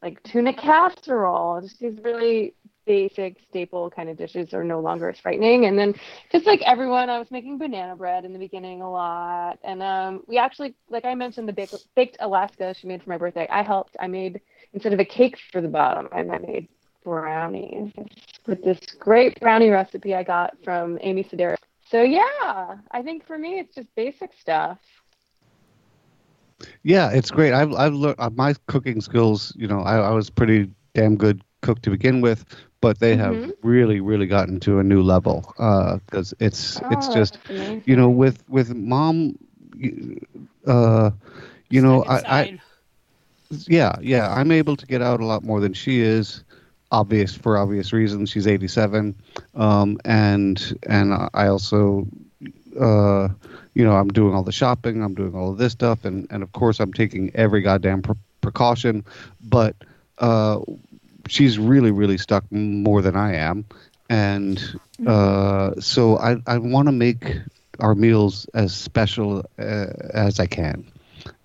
[0.03, 1.61] like tuna casserole.
[1.61, 2.55] Just these really
[2.87, 5.67] basic staple kind of dishes are no longer as frightening.
[5.67, 5.95] And then
[6.31, 9.59] just like everyone, I was making banana bread in the beginning a lot.
[9.63, 13.19] And um, we actually, like I mentioned, the baked, baked Alaska she made for my
[13.19, 13.47] birthday.
[13.51, 13.97] I helped.
[14.01, 14.41] I made
[14.73, 16.69] instead of a cake for the bottom, I made
[17.05, 17.93] brownies
[18.47, 21.57] with this great brownie recipe I got from Amy Sedaris.
[21.91, 24.79] So yeah, I think for me it's just basic stuff.
[26.85, 27.53] Yeah, it's great.
[27.53, 29.53] I've I've learned uh, my cooking skills.
[29.57, 32.45] You know, I, I was pretty damn good cook to begin with,
[32.83, 33.55] but they have Mhm.
[33.63, 35.55] really really gotten to a new level
[36.07, 37.85] because it's it's Oh, just amazing.
[37.87, 39.37] you know with with mom,
[39.77, 40.21] you-
[40.67, 41.11] uh,
[41.71, 42.49] you know I, I
[43.69, 46.45] yeah yeah I'm able to get out a lot more than she is.
[46.93, 48.31] Obvious for obvious reasons.
[48.31, 49.17] She's 87,
[49.55, 52.07] um, and and I also
[52.81, 53.29] uh,
[53.75, 56.43] you know, I'm doing all the shopping, I'm doing all of this stuff, and and
[56.43, 59.05] of course I'm taking every goddamn pre- precaution,
[59.43, 59.77] but
[60.19, 60.61] uh,
[61.29, 63.65] she's really really stuck more than I am,
[64.09, 64.63] and
[65.07, 67.39] uh, so I I want to make
[67.81, 70.85] our meals as special uh, as I can.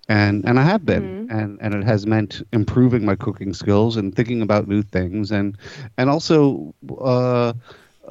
[0.08, 4.14] And and I have been, and and it has meant improving my cooking skills and
[4.14, 5.56] thinking about new things, and
[5.96, 7.52] and also uh,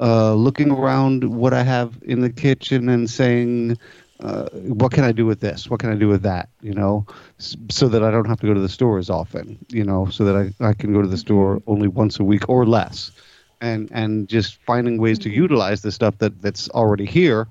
[0.00, 3.76] uh, looking around what I have in the kitchen and saying,
[4.20, 5.70] uh, what can I do with this?
[5.70, 6.48] What can I do with that?
[6.60, 7.06] You know,
[7.38, 9.58] so that I don't have to go to the store as often.
[9.68, 12.48] You know, so that I, I can go to the store only once a week
[12.48, 13.12] or less,
[13.60, 17.46] and and just finding ways to utilize the stuff that that's already here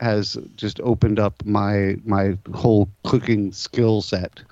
[0.00, 4.42] has just opened up my my whole cooking skill set.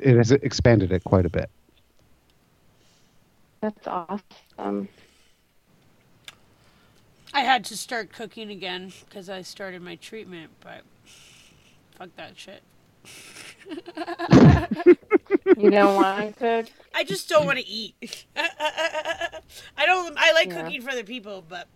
[0.00, 1.50] It has expanded it quite a bit.
[3.60, 4.88] That's awesome.
[7.32, 10.82] I had to start cooking again because I started my treatment, but
[11.96, 12.62] fuck that shit.
[15.56, 16.72] You don't want to cook?
[16.94, 18.26] I just don't want to eat.
[18.36, 20.16] I don't.
[20.18, 20.62] I like Yeah.
[20.62, 21.66] cooking for other people, but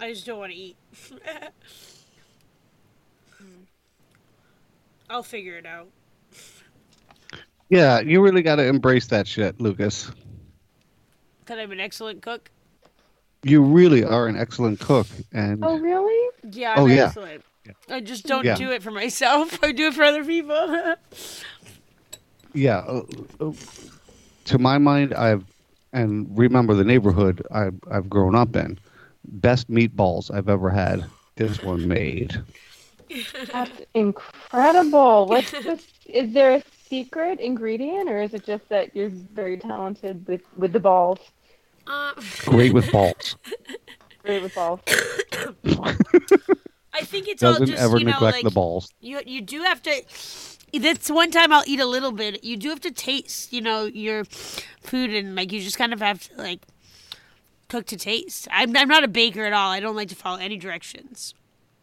[0.00, 0.76] I just don't want to eat.
[5.10, 5.88] I'll figure it out.
[7.68, 10.10] Yeah, you really got to embrace that shit, Lucas.
[11.46, 12.50] Cause I'm an excellent cook.
[13.46, 16.30] You really are an excellent cook, and Oh really?
[16.50, 17.04] Yeah, I'm Oh, yeah.
[17.04, 17.44] excellent.
[17.88, 18.56] I just don't Yeah.
[18.56, 19.58] do it for myself.
[19.62, 20.96] I do it for other people.
[22.52, 23.02] yeah, uh,
[23.40, 23.52] uh,
[24.46, 25.44] to my mind, I've
[25.92, 28.78] and remember the neighborhood I've I've grown up in.
[29.24, 31.04] Best meatballs I've ever had.
[31.36, 32.42] This one made.
[33.52, 35.26] That's incredible.
[35.26, 35.86] What's this?
[36.06, 40.72] Is there a secret ingredient, or is it just that you're very talented with with
[40.72, 41.18] the balls?
[41.86, 42.12] Uh,
[42.44, 43.36] Great with balls.
[44.24, 44.80] Great with balls.
[46.92, 48.90] I think it's all Doesn't just ever you know neglect like the balls.
[49.00, 50.02] you you do have to.
[50.80, 52.42] That's one time I'll eat a little bit.
[52.42, 54.24] You do have to taste, you know, your
[54.82, 56.60] food and like you just kind of have to like
[57.68, 58.48] cook to taste.
[58.50, 59.70] I'm I'm not a baker at all.
[59.70, 61.34] I don't like to follow any directions.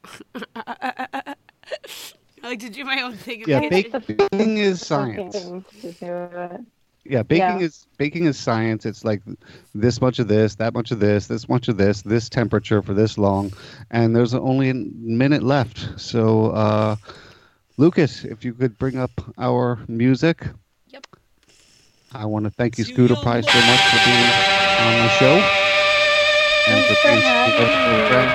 [0.55, 1.35] I
[2.43, 3.41] like to do my own thing.
[3.41, 5.35] in Yeah, the bake- baking is science.
[7.05, 7.13] Something to do it.
[7.13, 7.65] Yeah, baking Yeah.
[7.65, 8.85] is baking is science.
[8.85, 9.21] It's like
[9.75, 12.93] this much of this, that much of this, this much of this, this temperature for
[12.93, 13.51] this long,
[13.91, 15.99] and there's only a minute left.
[15.99, 16.95] So, uh,
[17.77, 20.47] Lucas, if you could bring up our music.
[20.89, 21.07] Yep.
[22.13, 24.29] I want to thank you, Scooter your Price, so much for being
[24.79, 25.35] on the show
[26.67, 28.29] and for Thanks for being a having friend.